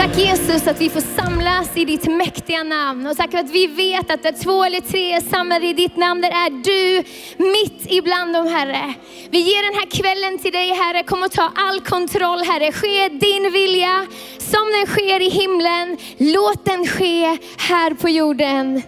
Tack 0.00 0.18
Jesus 0.18 0.66
att 0.66 0.80
vi 0.80 0.90
får 0.90 1.00
samlas 1.00 1.76
i 1.76 1.84
ditt 1.84 2.10
mäktiga 2.10 2.62
namn. 2.62 3.06
Och 3.06 3.16
tack 3.16 3.30
för 3.30 3.38
att 3.38 3.50
vi 3.50 3.66
vet 3.66 4.10
att 4.10 4.22
där 4.22 4.32
två 4.32 4.64
eller 4.64 4.80
tre 4.80 5.12
är 5.12 5.20
samlade 5.20 5.66
i 5.66 5.72
ditt 5.72 5.96
namn, 5.96 6.20
där 6.20 6.30
är 6.30 6.50
du 6.50 6.96
mitt 7.36 7.86
ibland 7.92 8.32
dem 8.32 8.46
Herre. 8.46 8.94
Vi 9.30 9.38
ger 9.38 9.62
den 9.62 9.80
här 9.80 9.86
kvällen 9.90 10.38
till 10.38 10.52
dig 10.52 10.70
Herre. 10.70 11.02
Kom 11.02 11.22
och 11.22 11.30
ta 11.30 11.52
all 11.54 11.80
kontroll 11.80 12.38
Herre. 12.38 12.72
Ske 12.72 13.08
din 13.08 13.52
vilja 13.52 14.06
som 14.38 14.66
den 14.78 14.86
sker 14.86 15.20
i 15.22 15.28
himlen. 15.28 15.96
Låt 16.18 16.64
den 16.64 16.86
ske 16.86 17.38
här 17.58 17.94
på 17.94 18.08
jorden. 18.08 18.82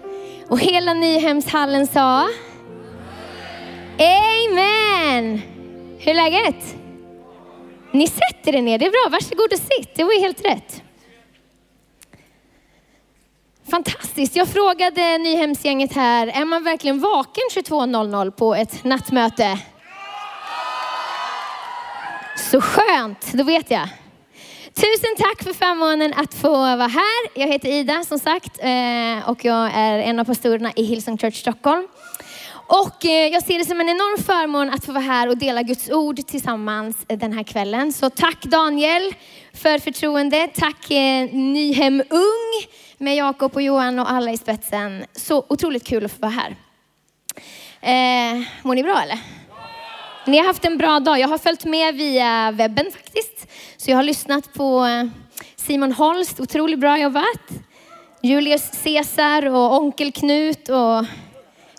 Och 0.49 0.61
hela 0.61 0.95
Nyhemshallen 0.95 1.87
sa 1.87 2.29
Amen. 3.99 5.43
Hur 5.99 6.11
är 6.11 6.15
läget? 6.15 6.77
Ni 7.91 8.07
sätter 8.07 8.55
er 8.55 8.63
ner, 8.63 8.79
det 8.79 8.87
är 8.87 8.91
bra. 8.91 9.09
Varsågod 9.11 9.53
och 9.53 9.59
sitt. 9.59 9.95
Det 9.95 10.05
var 10.05 10.13
ju 10.13 10.21
helt 10.21 10.45
rätt. 10.45 10.83
Fantastiskt. 13.71 14.37
Jag 14.37 14.49
frågade 14.49 15.19
Nyhemsgänget 15.19 15.93
här, 15.93 16.27
är 16.27 16.45
man 16.45 16.65
verkligen 16.65 17.01
vaken 17.01 17.45
22.00 17.55 18.31
på 18.31 18.55
ett 18.55 18.85
nattmöte? 18.85 19.59
Så 22.37 22.61
skönt, 22.61 23.33
då 23.33 23.45
vet 23.45 23.71
jag. 23.71 23.89
Tusen 24.75 25.17
tack 25.19 25.43
för 25.43 25.53
förmånen 25.53 26.15
att 26.17 26.35
få 26.35 26.49
vara 26.51 26.87
här. 26.87 27.41
Jag 27.41 27.49
heter 27.49 27.69
Ida 27.69 28.05
som 28.05 28.19
sagt 28.19 28.59
eh, 28.59 29.29
och 29.31 29.45
jag 29.45 29.71
är 29.75 29.99
en 29.99 30.19
av 30.19 30.25
pastorerna 30.25 30.73
i 30.77 30.83
Hillsong 30.83 31.19
Church 31.19 31.37
Stockholm. 31.37 31.89
Och 32.67 33.05
eh, 33.05 33.29
jag 33.29 33.43
ser 33.43 33.59
det 33.59 33.65
som 33.65 33.81
en 33.81 33.89
enorm 33.89 34.23
förmån 34.23 34.71
att 34.71 34.85
få 34.85 34.93
vara 34.93 35.05
här 35.05 35.29
och 35.29 35.39
dela 35.39 35.63
Guds 35.63 35.91
ord 35.91 36.27
tillsammans 36.27 36.97
eh, 37.09 37.19
den 37.19 37.33
här 37.33 37.43
kvällen. 37.43 37.93
Så 37.93 38.11
tack 38.11 38.43
Daniel 38.43 39.15
för 39.55 39.79
förtroende. 39.79 40.49
Tack 40.55 40.91
Nyhem 41.33 42.03
Ung 42.11 42.67
med 43.03 43.17
Jakob 43.17 43.55
och 43.55 43.63
Johan 43.63 43.99
och 43.99 44.11
alla 44.11 44.33
i 44.33 44.37
spetsen. 44.37 45.05
Så 45.13 45.45
otroligt 45.49 45.87
kul 45.87 46.05
att 46.05 46.13
få 46.13 46.19
vara 46.21 46.33
här. 46.33 46.57
Eh, 47.81 48.43
mår 48.63 48.75
ni 48.75 48.83
bra 48.83 49.03
eller? 49.03 49.19
Ni 50.27 50.39
har 50.39 50.45
haft 50.45 50.65
en 50.65 50.79
bra 50.79 51.01
dag. 51.01 51.19
Jag 51.19 51.29
har 51.29 51.39
följt 51.39 51.65
med 51.65 51.95
via 51.95 52.51
webben 52.51 52.87
faktiskt. 52.93 53.47
Så 53.77 53.91
jag 53.91 53.97
har 53.97 54.03
lyssnat 54.03 54.53
på 54.55 54.85
eh, 54.85 55.05
Simon 55.57 55.93
Holst, 55.93 56.41
otroligt 56.41 56.79
bra 56.79 56.99
jobbat. 56.99 57.51
Julius 58.23 58.71
Caesar 58.85 59.47
och 59.47 59.77
Onkel 59.77 60.13
Knut 60.13 60.69
och 60.69 61.05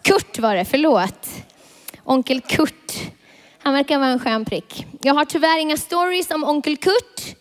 Kurt 0.01 0.39
var 0.39 0.55
det, 0.55 0.65
förlåt. 0.65 1.29
Onkel 2.03 2.41
Kurt. 2.41 2.93
Han 3.59 3.73
verkar 3.73 3.99
vara 3.99 4.09
en 4.09 4.19
skön 4.19 4.45
prick. 4.45 4.85
Jag 5.01 5.13
har 5.13 5.25
tyvärr 5.25 5.59
inga 5.59 5.77
stories 5.77 6.31
om 6.31 6.43
Onkel 6.43 6.77
Kurt, 6.77 7.35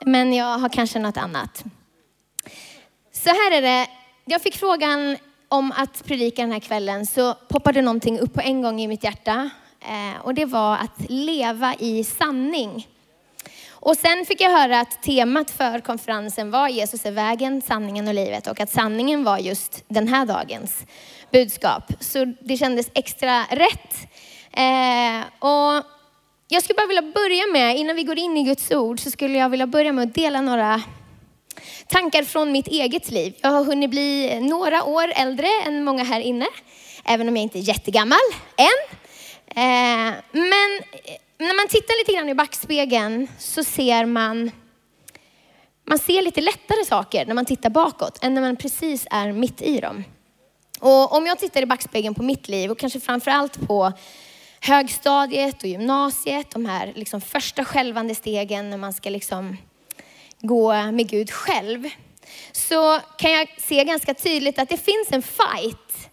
men 0.00 0.32
jag 0.32 0.58
har 0.58 0.68
kanske 0.68 0.98
något 0.98 1.16
annat. 1.16 1.64
Så 3.24 3.30
här 3.30 3.50
är 3.50 3.62
det, 3.62 3.86
jag 4.24 4.42
fick 4.42 4.56
frågan 4.56 5.16
om 5.48 5.72
att 5.76 6.04
predika 6.04 6.42
den 6.42 6.52
här 6.52 6.60
kvällen 6.60 7.06
så 7.06 7.34
poppade 7.34 7.82
någonting 7.82 8.18
upp 8.18 8.34
på 8.34 8.40
en 8.40 8.62
gång 8.62 8.80
i 8.80 8.88
mitt 8.88 9.04
hjärta. 9.04 9.50
Eh, 9.80 10.20
och 10.24 10.34
det 10.34 10.44
var 10.44 10.74
att 10.74 11.10
leva 11.10 11.74
i 11.74 12.04
sanning. 12.04 12.88
Och 13.70 13.96
sen 13.96 14.24
fick 14.26 14.40
jag 14.40 14.50
höra 14.50 14.80
att 14.80 15.02
temat 15.02 15.50
för 15.50 15.80
konferensen 15.80 16.50
var 16.50 16.68
Jesus 16.68 17.06
är 17.06 17.10
vägen, 17.10 17.62
sanningen 17.62 18.08
och 18.08 18.14
livet 18.14 18.46
och 18.46 18.60
att 18.60 18.70
sanningen 18.70 19.24
var 19.24 19.38
just 19.38 19.84
den 19.88 20.08
här 20.08 20.26
dagens 20.26 20.86
budskap. 21.30 21.92
Så 22.00 22.24
det 22.40 22.56
kändes 22.56 22.90
extra 22.94 23.42
rätt. 23.50 23.94
Eh, 24.52 25.24
och 25.38 25.84
jag 26.48 26.62
skulle 26.62 26.76
bara 26.76 26.86
vilja 26.86 27.12
börja 27.14 27.52
med, 27.52 27.76
innan 27.76 27.96
vi 27.96 28.02
går 28.02 28.18
in 28.18 28.36
i 28.36 28.42
Guds 28.42 28.70
ord, 28.70 29.00
så 29.00 29.10
skulle 29.10 29.38
jag 29.38 29.48
vilja 29.48 29.66
börja 29.66 29.92
med 29.92 30.08
att 30.08 30.14
dela 30.14 30.40
några 30.40 30.82
tankar 31.88 32.22
från 32.22 32.52
mitt 32.52 32.68
eget 32.68 33.10
liv. 33.10 33.34
Jag 33.40 33.50
har 33.50 33.64
hunnit 33.64 33.90
bli 33.90 34.40
några 34.40 34.84
år 34.84 35.12
äldre 35.16 35.48
än 35.66 35.84
många 35.84 36.04
här 36.04 36.20
inne, 36.20 36.46
även 37.04 37.28
om 37.28 37.36
jag 37.36 37.42
inte 37.42 37.58
är 37.58 37.68
jättegammal 37.68 38.18
än. 38.56 38.96
Eh, 39.46 40.14
men 40.32 40.80
eh, 41.04 41.16
när 41.38 41.56
man 41.56 41.68
tittar 41.68 42.00
lite 42.00 42.12
grann 42.12 42.28
i 42.28 42.34
backspegeln 42.34 43.28
så 43.38 43.64
ser 43.64 44.06
man, 44.06 44.50
man 45.88 45.98
ser 45.98 46.22
lite 46.22 46.40
lättare 46.40 46.84
saker 46.84 47.26
när 47.26 47.34
man 47.34 47.44
tittar 47.44 47.70
bakåt 47.70 48.24
än 48.24 48.34
när 48.34 48.42
man 48.42 48.56
precis 48.56 49.06
är 49.10 49.32
mitt 49.32 49.62
i 49.62 49.80
dem. 49.80 50.04
Och 50.80 51.16
om 51.16 51.26
jag 51.26 51.38
tittar 51.38 51.62
i 51.62 51.66
backspegeln 51.66 52.14
på 52.14 52.22
mitt 52.22 52.48
liv 52.48 52.70
och 52.70 52.78
kanske 52.78 53.00
framförallt 53.00 53.66
på 53.66 53.92
högstadiet 54.60 55.62
och 55.62 55.68
gymnasiet, 55.68 56.50
de 56.50 56.66
här 56.66 56.92
liksom 56.96 57.20
första 57.20 57.64
skälvande 57.64 58.14
stegen 58.14 58.70
när 58.70 58.76
man 58.76 58.92
ska 58.92 59.10
liksom 59.10 59.56
gå 60.46 60.72
med 60.92 61.08
Gud 61.08 61.30
själv, 61.30 61.88
så 62.52 63.00
kan 63.18 63.32
jag 63.32 63.48
se 63.58 63.84
ganska 63.84 64.14
tydligt 64.14 64.58
att 64.58 64.68
det 64.68 64.76
finns 64.76 65.08
en 65.10 65.22
fight 65.22 66.10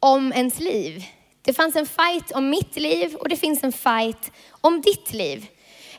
om 0.00 0.32
ens 0.32 0.60
liv. 0.60 1.04
Det 1.42 1.52
fanns 1.52 1.76
en 1.76 1.86
fight 1.86 2.32
om 2.32 2.50
mitt 2.50 2.76
liv 2.76 3.14
och 3.14 3.28
det 3.28 3.36
finns 3.36 3.64
en 3.64 3.72
fight 3.72 4.32
om 4.50 4.80
ditt 4.80 5.12
liv. 5.12 5.46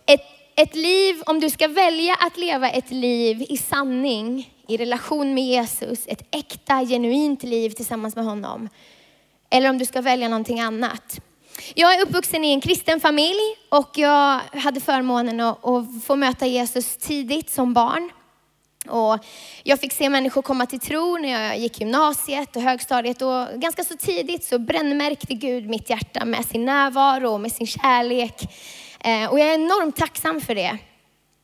Ett, 0.06 0.22
ett 0.56 0.76
liv, 0.76 1.22
om 1.26 1.40
du 1.40 1.50
ska 1.50 1.68
välja 1.68 2.16
att 2.16 2.38
leva 2.38 2.70
ett 2.70 2.92
liv 2.92 3.46
i 3.50 3.58
sanning, 3.58 4.54
i 4.68 4.78
relation 4.78 5.34
med 5.34 5.44
Jesus, 5.44 6.08
ett 6.08 6.28
äkta, 6.32 6.86
genuint 6.86 7.44
liv 7.44 7.70
tillsammans 7.70 8.16
med 8.16 8.26
honom. 8.26 8.70
Eller 9.50 9.70
om 9.70 9.78
du 9.78 9.86
ska 9.86 10.02
välja 10.02 10.28
någonting 10.28 10.60
annat. 10.60 11.22
Jag 11.76 11.96
är 11.96 12.02
uppvuxen 12.02 12.44
i 12.44 12.54
en 12.54 12.62
kristen 12.62 13.00
familj 13.00 13.56
och 13.70 13.90
jag 13.96 14.40
hade 14.54 14.80
förmånen 14.80 15.40
att, 15.40 15.66
att 15.66 15.86
få 16.06 16.16
möta 16.16 16.46
Jesus 16.46 16.98
tidigt 16.98 17.50
som 17.50 17.74
barn. 17.74 18.12
Och 18.88 19.18
jag 19.64 19.80
fick 19.80 19.94
se 19.94 20.10
människor 20.10 20.42
komma 20.42 20.66
till 20.66 20.80
tro 20.80 21.18
när 21.18 21.48
jag 21.48 21.58
gick 21.58 21.80
gymnasiet 21.80 22.56
och 22.56 22.62
högstadiet 22.62 23.22
och 23.22 23.48
ganska 23.56 23.84
så 23.84 23.98
tidigt 23.98 24.44
så 24.44 24.60
brännmärkte 24.60 25.34
Gud 25.34 25.70
mitt 25.70 25.90
hjärta 25.90 26.26
med 26.26 26.46
sin 26.46 26.66
närvaro 26.66 27.30
och 27.30 27.42
med 27.42 27.52
sin 27.52 27.68
kärlek. 27.68 28.42
Eh, 29.00 29.32
och 29.32 29.40
jag 29.40 29.48
är 29.48 29.54
enormt 29.54 29.96
tacksam 29.96 30.42
för 30.42 30.56
det. 30.56 30.78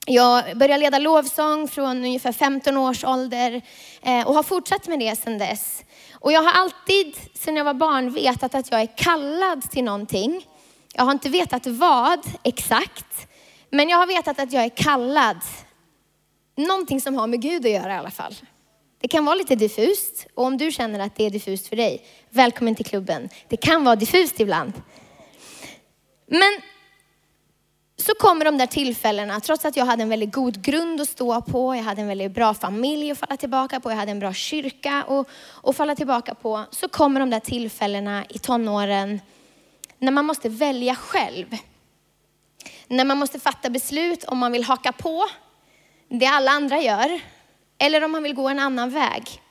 Jag 0.05 0.57
började 0.57 0.77
leda 0.77 0.99
lovsång 0.99 1.67
från 1.67 1.97
ungefär 1.97 2.31
15 2.31 2.77
års 2.77 3.03
ålder 3.03 3.61
eh, 4.01 4.27
och 4.27 4.35
har 4.35 4.43
fortsatt 4.43 4.87
med 4.87 4.99
det 4.99 5.15
sedan 5.15 5.37
dess. 5.37 5.83
Och 6.19 6.31
jag 6.31 6.41
har 6.41 6.51
alltid 6.51 7.15
sedan 7.33 7.55
jag 7.55 7.63
var 7.63 7.73
barn 7.73 8.13
vetat 8.13 8.55
att 8.55 8.71
jag 8.71 8.81
är 8.81 8.97
kallad 8.97 9.71
till 9.71 9.83
någonting. 9.83 10.47
Jag 10.93 11.03
har 11.03 11.11
inte 11.11 11.29
vetat 11.29 11.67
vad 11.67 12.19
exakt, 12.43 13.27
men 13.69 13.89
jag 13.89 13.97
har 13.97 14.07
vetat 14.07 14.39
att 14.39 14.53
jag 14.53 14.63
är 14.63 14.69
kallad 14.69 15.37
någonting 16.55 17.01
som 17.01 17.15
har 17.15 17.27
med 17.27 17.41
Gud 17.41 17.65
att 17.65 17.71
göra 17.71 17.93
i 17.93 17.97
alla 17.97 18.11
fall. 18.11 18.35
Det 19.01 19.07
kan 19.07 19.25
vara 19.25 19.35
lite 19.35 19.55
diffust 19.55 20.27
och 20.33 20.43
om 20.43 20.57
du 20.57 20.71
känner 20.71 20.99
att 20.99 21.15
det 21.15 21.23
är 21.23 21.29
diffust 21.29 21.67
för 21.67 21.75
dig, 21.75 22.05
välkommen 22.29 22.75
till 22.75 22.85
klubben. 22.85 23.29
Det 23.47 23.57
kan 23.57 23.83
vara 23.83 23.95
diffust 23.95 24.39
ibland. 24.39 24.73
Men 26.27 26.61
så 27.99 28.13
kommer 28.13 28.45
de 28.45 28.57
där 28.57 28.65
tillfällena, 28.65 29.39
trots 29.39 29.65
att 29.65 29.77
jag 29.77 29.85
hade 29.85 30.03
en 30.03 30.09
väldigt 30.09 30.33
god 30.33 30.61
grund 30.61 31.01
att 31.01 31.09
stå 31.09 31.41
på, 31.41 31.75
jag 31.75 31.83
hade 31.83 32.01
en 32.01 32.07
väldigt 32.07 32.31
bra 32.31 32.53
familj 32.53 33.11
att 33.11 33.17
falla 33.17 33.37
tillbaka 33.37 33.79
på, 33.79 33.91
jag 33.91 33.97
hade 33.97 34.11
en 34.11 34.19
bra 34.19 34.33
kyrka 34.33 35.03
att, 35.07 35.27
att 35.63 35.77
falla 35.77 35.95
tillbaka 35.95 36.35
på, 36.35 36.63
så 36.71 36.89
kommer 36.89 37.19
de 37.19 37.29
där 37.29 37.39
tillfällena 37.39 38.25
i 38.29 38.39
tonåren 38.39 39.21
när 39.99 40.11
man 40.11 40.25
måste 40.25 40.49
välja 40.49 40.95
själv. 40.95 41.57
När 42.87 43.05
man 43.05 43.17
måste 43.17 43.39
fatta 43.39 43.69
beslut 43.69 44.23
om 44.23 44.37
man 44.37 44.51
vill 44.51 44.63
haka 44.63 44.91
på 44.91 45.25
det 46.09 46.25
alla 46.25 46.51
andra 46.51 46.81
gör, 46.81 47.19
eller 47.77 48.03
om 48.03 48.11
man 48.11 48.23
vill 48.23 48.33
gå 48.33 48.49
en 48.49 48.59
annan 48.59 48.89
väg. 48.89 49.41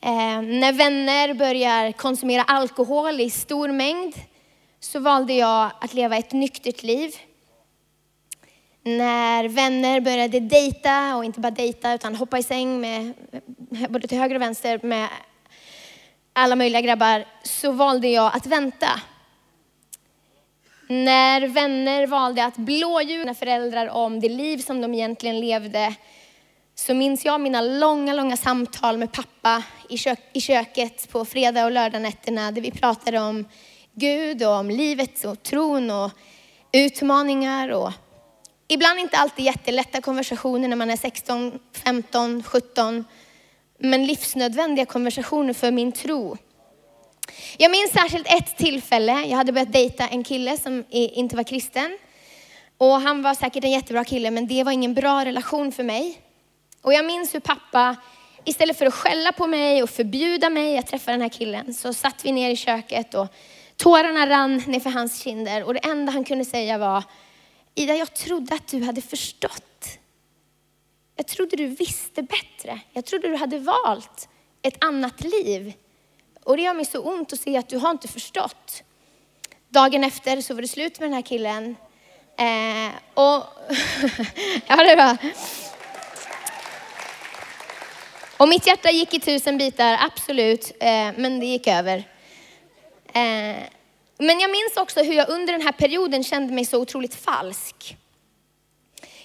Eh, 0.00 0.42
när 0.42 0.72
vänner 0.72 1.34
börjar 1.34 1.92
konsumera 1.92 2.42
alkohol 2.42 3.20
i 3.20 3.30
stor 3.30 3.68
mängd 3.68 4.14
så 4.84 5.00
valde 5.00 5.32
jag 5.32 5.70
att 5.80 5.94
leva 5.94 6.16
ett 6.16 6.32
nyktert 6.32 6.82
liv. 6.82 7.16
När 8.82 9.48
vänner 9.48 10.00
började 10.00 10.40
dejta, 10.40 11.16
och 11.16 11.24
inte 11.24 11.40
bara 11.40 11.50
dejta 11.50 11.94
utan 11.94 12.14
hoppa 12.14 12.38
i 12.38 12.42
säng 12.42 12.80
med 12.80 13.14
både 13.88 14.08
till 14.08 14.18
höger 14.18 14.34
och 14.34 14.42
vänster 14.42 14.80
med 14.82 15.08
alla 16.32 16.56
möjliga 16.56 16.80
grabbar, 16.80 17.24
så 17.42 17.72
valde 17.72 18.08
jag 18.08 18.36
att 18.36 18.46
vänta 18.46 19.00
när 20.88 21.48
vänner 21.48 22.06
valde 22.06 22.44
att 22.44 22.56
blåljuga 22.56 23.34
föräldrar 23.34 23.88
om 23.88 24.20
det 24.20 24.28
liv 24.28 24.58
som 24.58 24.80
de 24.80 24.94
egentligen 24.94 25.40
levde, 25.40 25.94
så 26.74 26.94
minns 26.94 27.24
jag 27.24 27.40
mina 27.40 27.60
långa, 27.60 28.12
långa 28.12 28.36
samtal 28.36 28.98
med 28.98 29.12
pappa 29.12 29.62
i, 29.88 29.98
kök, 29.98 30.20
i 30.32 30.40
köket 30.40 31.10
på 31.10 31.24
fredag 31.24 31.64
och 31.64 31.70
lördagnätterna 31.70 32.52
där 32.52 32.60
vi 32.62 32.70
pratade 32.70 33.18
om 33.18 33.44
Gud 33.94 34.42
och 34.42 34.52
om 34.52 34.70
livet 34.70 35.24
och 35.24 35.42
tron 35.42 35.90
och 35.90 36.10
utmaningar 36.72 37.68
och 37.68 37.92
ibland 38.68 39.00
inte 39.00 39.16
alltid 39.16 39.44
jättelätta 39.44 40.00
konversationer 40.00 40.68
när 40.68 40.76
man 40.76 40.90
är 40.90 40.96
16, 40.96 41.58
15, 41.84 42.42
17, 42.42 43.04
men 43.78 44.06
livsnödvändiga 44.06 44.86
konversationer 44.86 45.54
för 45.54 45.70
min 45.70 45.92
tro. 45.92 46.36
Jag 47.56 47.70
minns 47.70 47.92
särskilt 47.92 48.26
ett 48.26 48.56
tillfälle. 48.56 49.24
Jag 49.26 49.36
hade 49.36 49.52
börjat 49.52 49.72
dejta 49.72 50.08
en 50.08 50.24
kille 50.24 50.56
som 50.56 50.84
inte 50.90 51.36
var 51.36 51.42
kristen. 51.42 51.98
Och 52.78 53.00
han 53.00 53.22
var 53.22 53.34
säkert 53.34 53.64
en 53.64 53.70
jättebra 53.70 54.04
kille, 54.04 54.30
men 54.30 54.46
det 54.46 54.64
var 54.64 54.72
ingen 54.72 54.94
bra 54.94 55.24
relation 55.24 55.72
för 55.72 55.82
mig. 55.82 56.20
Och 56.82 56.94
jag 56.94 57.04
minns 57.04 57.34
hur 57.34 57.40
pappa, 57.40 57.96
istället 58.44 58.78
för 58.78 58.86
att 58.86 58.94
skälla 58.94 59.32
på 59.32 59.46
mig 59.46 59.82
och 59.82 59.90
förbjuda 59.90 60.50
mig 60.50 60.78
att 60.78 60.86
träffa 60.86 61.10
den 61.10 61.20
här 61.20 61.28
killen, 61.28 61.74
så 61.74 61.92
satt 61.92 62.24
vi 62.24 62.32
ner 62.32 62.50
i 62.50 62.56
köket 62.56 63.14
och 63.14 63.26
tårarna 63.76 64.28
rann 64.28 64.62
nerför 64.66 64.90
hans 64.90 65.22
kinder. 65.22 65.64
Och 65.64 65.74
det 65.74 65.80
enda 65.80 66.12
han 66.12 66.24
kunde 66.24 66.44
säga 66.44 66.78
var, 66.78 67.04
Ida, 67.74 67.94
jag 67.94 68.14
trodde 68.14 68.54
att 68.54 68.68
du 68.68 68.84
hade 68.84 69.02
förstått. 69.02 69.98
Jag 71.16 71.26
trodde 71.26 71.56
du 71.56 71.66
visste 71.66 72.22
bättre. 72.22 72.80
Jag 72.92 73.04
trodde 73.04 73.28
du 73.28 73.36
hade 73.36 73.58
valt 73.58 74.28
ett 74.62 74.84
annat 74.84 75.20
liv. 75.20 75.72
Och 76.44 76.56
det 76.56 76.62
gör 76.62 76.74
mig 76.74 76.84
så 76.84 77.00
ont 77.00 77.32
att 77.32 77.40
se 77.40 77.56
att 77.56 77.68
du 77.68 77.78
har 77.78 77.90
inte 77.90 78.08
förstått. 78.08 78.82
Dagen 79.68 80.04
efter 80.04 80.40
så 80.40 80.54
var 80.54 80.62
det 80.62 80.68
slut 80.68 81.00
med 81.00 81.08
den 81.08 81.14
här 81.14 81.22
killen. 81.22 81.76
Eh, 82.38 82.94
och 83.14 83.22
ja, 84.66 84.76
det 84.76 84.96
var. 84.96 85.16
Och 88.36 88.48
mitt 88.48 88.66
hjärta 88.66 88.90
gick 88.90 89.14
i 89.14 89.20
tusen 89.20 89.58
bitar, 89.58 89.98
absolut, 90.00 90.72
eh, 90.80 91.12
men 91.16 91.40
det 91.40 91.46
gick 91.46 91.66
över. 91.66 92.04
Eh, 93.14 93.62
men 94.18 94.40
jag 94.40 94.50
minns 94.50 94.76
också 94.76 95.02
hur 95.02 95.14
jag 95.14 95.28
under 95.28 95.52
den 95.52 95.62
här 95.62 95.72
perioden 95.72 96.24
kände 96.24 96.54
mig 96.54 96.64
så 96.64 96.80
otroligt 96.80 97.14
falsk. 97.14 97.96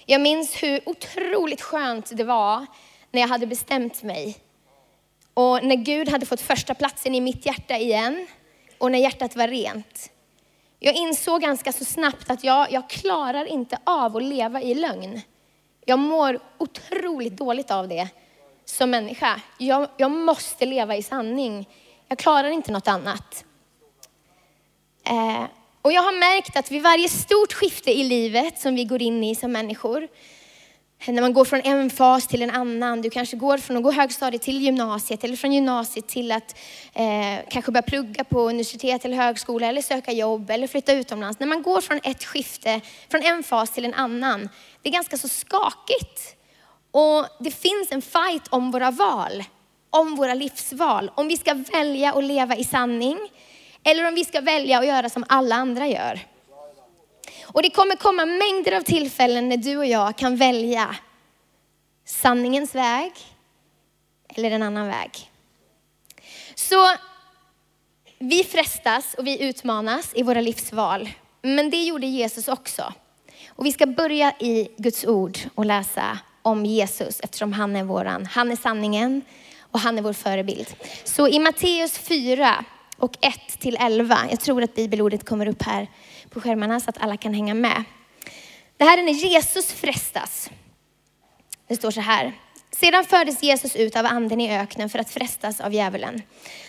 Jag 0.06 0.20
minns 0.20 0.62
hur 0.62 0.88
otroligt 0.88 1.62
skönt 1.62 2.16
det 2.16 2.24
var 2.24 2.66
när 3.10 3.20
jag 3.20 3.28
hade 3.28 3.46
bestämt 3.46 4.02
mig. 4.02 4.36
Och 5.34 5.64
när 5.64 5.76
Gud 5.76 6.08
hade 6.08 6.26
fått 6.26 6.40
första 6.40 6.74
platsen 6.74 7.14
i 7.14 7.20
mitt 7.20 7.46
hjärta 7.46 7.76
igen 7.76 8.26
och 8.78 8.92
när 8.92 8.98
hjärtat 8.98 9.36
var 9.36 9.48
rent. 9.48 10.10
Jag 10.78 10.94
insåg 10.94 11.40
ganska 11.40 11.72
så 11.72 11.84
snabbt 11.84 12.30
att 12.30 12.44
jag, 12.44 12.72
jag 12.72 12.90
klarar 12.90 13.44
inte 13.44 13.78
av 13.84 14.16
att 14.16 14.22
leva 14.22 14.62
i 14.62 14.74
lögn. 14.74 15.20
Jag 15.84 15.98
mår 15.98 16.40
otroligt 16.58 17.36
dåligt 17.36 17.70
av 17.70 17.88
det 17.88 18.08
som 18.64 18.90
människa. 18.90 19.40
Jag, 19.58 19.88
jag 19.96 20.10
måste 20.10 20.66
leva 20.66 20.96
i 20.96 21.02
sanning. 21.02 21.68
Jag 22.08 22.18
klarar 22.18 22.50
inte 22.50 22.72
något 22.72 22.88
annat. 22.88 23.44
Eh, 25.04 25.44
och 25.82 25.92
jag 25.92 26.02
har 26.02 26.18
märkt 26.20 26.56
att 26.56 26.70
vid 26.70 26.82
varje 26.82 27.08
stort 27.08 27.52
skifte 27.52 27.90
i 27.90 28.04
livet 28.04 28.58
som 28.58 28.74
vi 28.74 28.84
går 28.84 29.02
in 29.02 29.24
i 29.24 29.34
som 29.34 29.52
människor, 29.52 30.08
när 31.06 31.22
man 31.22 31.32
går 31.32 31.44
från 31.44 31.60
en 31.60 31.90
fas 31.90 32.26
till 32.26 32.42
en 32.42 32.50
annan, 32.50 33.02
du 33.02 33.10
kanske 33.10 33.36
går 33.36 33.58
från 33.58 33.76
att 33.76 33.82
gå 33.82 33.92
högstadiet 33.92 34.42
till 34.42 34.62
gymnasiet 34.62 35.24
eller 35.24 35.36
från 35.36 35.52
gymnasiet 35.52 36.08
till 36.08 36.32
att 36.32 36.58
eh, 36.94 37.48
kanske 37.50 37.72
börja 37.72 37.82
plugga 37.82 38.24
på 38.24 38.40
universitet 38.40 39.04
eller 39.04 39.16
högskola 39.16 39.66
eller 39.66 39.82
söka 39.82 40.12
jobb 40.12 40.50
eller 40.50 40.66
flytta 40.66 40.92
utomlands. 40.92 41.40
När 41.40 41.46
man 41.46 41.62
går 41.62 41.80
från 41.80 42.00
ett 42.02 42.24
skifte, 42.24 42.80
från 43.10 43.22
en 43.22 43.42
fas 43.42 43.70
till 43.70 43.84
en 43.84 43.94
annan, 43.94 44.48
det 44.82 44.88
är 44.88 44.92
ganska 44.92 45.18
så 45.18 45.28
skakigt. 45.28 46.36
Och 46.90 47.26
det 47.40 47.50
finns 47.50 47.88
en 47.90 48.02
fight 48.02 48.48
om 48.50 48.70
våra 48.70 48.90
val, 48.90 49.44
om 49.90 50.16
våra 50.16 50.34
livsval. 50.34 51.10
Om 51.14 51.28
vi 51.28 51.36
ska 51.36 51.54
välja 51.54 52.12
att 52.12 52.24
leva 52.24 52.56
i 52.56 52.64
sanning 52.64 53.18
eller 53.84 54.08
om 54.08 54.14
vi 54.14 54.24
ska 54.24 54.40
välja 54.40 54.78
att 54.78 54.86
göra 54.86 55.08
som 55.08 55.24
alla 55.28 55.54
andra 55.54 55.86
gör. 55.86 56.20
Och 57.42 57.62
det 57.62 57.70
kommer 57.70 57.96
komma 57.96 58.26
mängder 58.26 58.76
av 58.76 58.80
tillfällen 58.80 59.48
när 59.48 59.56
du 59.56 59.76
och 59.76 59.86
jag 59.86 60.16
kan 60.16 60.36
välja 60.36 60.96
sanningens 62.04 62.74
väg 62.74 63.12
eller 64.28 64.50
en 64.50 64.62
annan 64.62 64.86
väg. 64.86 65.30
Så 66.54 66.94
vi 68.18 68.44
frestas 68.44 69.14
och 69.14 69.26
vi 69.26 69.42
utmanas 69.42 70.12
i 70.14 70.22
våra 70.22 70.40
livsval. 70.40 71.10
Men 71.42 71.70
det 71.70 71.82
gjorde 71.82 72.06
Jesus 72.06 72.48
också. 72.48 72.92
Och 73.48 73.66
vi 73.66 73.72
ska 73.72 73.86
börja 73.86 74.32
i 74.38 74.68
Guds 74.76 75.04
ord 75.04 75.38
och 75.54 75.64
läsa 75.64 76.18
om 76.42 76.66
Jesus 76.66 77.20
eftersom 77.20 77.52
han 77.52 77.76
är 77.76 77.84
våran, 77.84 78.26
han 78.26 78.52
är 78.52 78.56
sanningen 78.56 79.22
och 79.60 79.80
han 79.80 79.98
är 79.98 80.02
vår 80.02 80.12
förebild. 80.12 80.74
Så 81.04 81.28
i 81.28 81.38
Matteus 81.38 81.98
4 81.98 82.64
och 83.00 83.18
1 83.20 83.60
till 83.60 83.76
11, 83.80 84.18
jag 84.30 84.40
tror 84.40 84.62
att 84.62 84.74
bibelordet 84.74 85.24
kommer 85.24 85.48
upp 85.48 85.62
här 85.62 85.86
på 86.30 86.40
skärmarna 86.40 86.80
så 86.80 86.90
att 86.90 87.02
alla 87.02 87.16
kan 87.16 87.34
hänga 87.34 87.54
med. 87.54 87.84
Det 88.76 88.84
här 88.84 88.98
är 88.98 89.02
när 89.02 89.12
Jesus 89.12 89.72
frestas. 89.72 90.50
Det 91.66 91.76
står 91.76 91.90
så 91.90 92.00
här. 92.00 92.32
Sedan 92.72 93.04
fördes 93.04 93.42
Jesus 93.42 93.76
ut 93.76 93.96
av 93.96 94.06
anden 94.06 94.40
i 94.40 94.58
öknen 94.58 94.90
för 94.90 94.98
att 94.98 95.10
frestas 95.10 95.60
av 95.60 95.74
djävulen. 95.74 96.22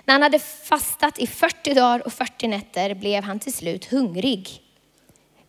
När 0.06 0.14
han 0.14 0.22
hade 0.22 0.40
fastat 0.40 1.20
i 1.20 1.28
40 1.28 1.74
dagar 1.74 2.06
och 2.06 2.14
40 2.14 2.48
nätter 2.48 2.94
blev 2.94 3.24
han 3.24 3.40
till 3.40 3.54
slut 3.54 3.86
hungrig. 3.86 4.62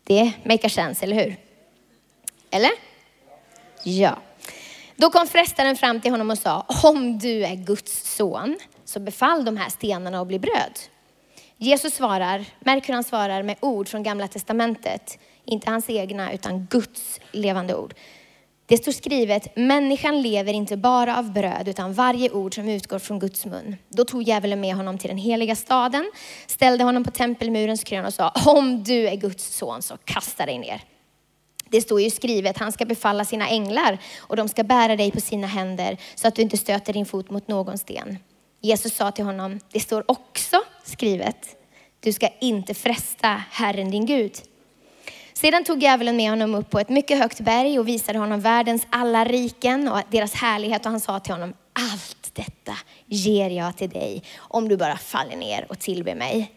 Det 0.05 0.33
make 0.45 0.71
sense, 0.71 1.05
eller 1.05 1.25
hur? 1.25 1.37
Eller? 2.51 2.71
Ja. 3.85 4.19
Då 4.97 5.11
kom 5.11 5.27
frestaren 5.27 5.77
fram 5.77 6.01
till 6.01 6.11
honom 6.11 6.31
och 6.31 6.39
sa, 6.39 6.67
om 6.83 7.19
du 7.19 7.45
är 7.45 7.55
Guds 7.55 8.17
son, 8.17 8.59
så 8.93 9.01
befall 9.01 9.45
de 9.45 9.57
här 9.57 9.69
stenarna 9.69 10.21
att 10.21 10.27
bli 10.29 10.39
bröd. 10.39 10.79
Jesus 11.57 11.95
svarar, 11.95 12.45
märk 12.61 12.89
hur 12.89 12.95
han 12.95 13.05
svarar 13.05 13.43
med 13.43 13.57
ord 13.61 13.89
från 13.89 14.03
gamla 14.03 14.29
testamentet. 14.29 15.19
Inte 15.45 15.71
hans 15.71 15.91
egna, 15.91 16.33
utan 16.33 16.67
Guds 16.71 17.21
levande 17.33 17.75
ord. 17.77 17.95
Det 18.67 18.77
står 18.77 18.93
skrivet, 18.93 19.57
människan 19.57 20.23
lever 20.23 20.53
inte 20.53 20.77
bara 20.77 21.19
av 21.19 21.33
bröd, 21.33 21.69
utan 21.69 21.93
varje 21.93 22.31
ord 22.31 22.55
som 22.55 22.69
utgår 22.69 22.99
från 22.99 23.19
Guds 23.19 23.47
mun. 23.47 23.77
Då 23.89 24.05
tog 24.05 24.23
djävulen 24.23 24.61
med 24.61 24.75
honom 24.75 24.99
till 24.99 25.09
den 25.09 25.19
heliga 25.19 25.57
staden, 25.57 26.13
ställde 26.47 26.85
honom 26.85 27.05
på 27.05 27.11
tempelmurens 27.11 27.85
krön 27.85 28.05
och 28.05 28.15
sa, 28.15 28.33
om 28.47 28.85
du 28.85 29.09
är 29.09 29.17
Guds 29.17 29.57
son 29.57 29.83
så 29.83 29.97
kasta 30.05 30.47
dig 30.47 30.59
ner. 30.59 30.81
Det 31.69 31.81
står 31.81 32.01
ju 32.01 32.11
skrivet, 32.11 32.59
han 32.59 32.73
ska 32.73 32.85
befalla 32.85 33.25
sina 33.25 33.49
änglar 33.49 33.99
och 34.19 34.37
de 34.37 34.49
ska 34.49 34.65
bära 34.65 34.97
dig 34.97 35.11
på 35.11 35.21
sina 35.21 35.47
händer 35.47 35.97
så 36.15 36.29
att 36.29 36.35
du 36.35 36.43
inte 36.43 36.57
stöter 36.57 36.93
din 36.93 37.07
fot 37.07 37.31
mot 37.31 37.49
någon 37.49 37.79
sten. 37.79 38.19
Jesus 38.65 38.95
sa 38.95 39.11
till 39.11 39.25
honom, 39.25 39.61
det 39.73 39.81
står 39.81 40.05
också 40.11 40.57
skrivet, 40.85 41.57
du 42.01 42.13
ska 42.13 42.29
inte 42.41 42.75
fresta 42.75 43.43
Herren 43.51 43.91
din 43.91 44.07
Gud. 44.07 44.33
Sedan 45.33 45.65
tog 45.65 45.83
djävulen 45.83 46.17
med 46.17 46.31
honom 46.31 46.55
upp 46.55 46.71
på 46.71 46.79
ett 46.79 46.89
mycket 46.89 47.19
högt 47.19 47.41
berg 47.41 47.79
och 47.79 47.89
visade 47.89 48.19
honom 48.19 48.41
världens 48.41 48.87
alla 48.91 49.25
riken 49.25 49.89
och 49.89 50.01
deras 50.11 50.35
härlighet 50.35 50.85
och 50.87 50.91
han 50.91 51.01
sa 51.01 51.21
till 51.21 51.33
honom, 51.33 51.55
allt 51.73 52.31
detta 52.33 52.73
ger 53.07 53.51
jag 53.51 53.77
till 53.77 53.91
dig 53.91 54.23
om 54.39 54.69
du 54.69 54.77
bara 54.77 54.97
faller 54.97 55.37
ner 55.37 55.67
och 55.69 55.79
tillber 55.79 56.15
mig. 56.15 56.53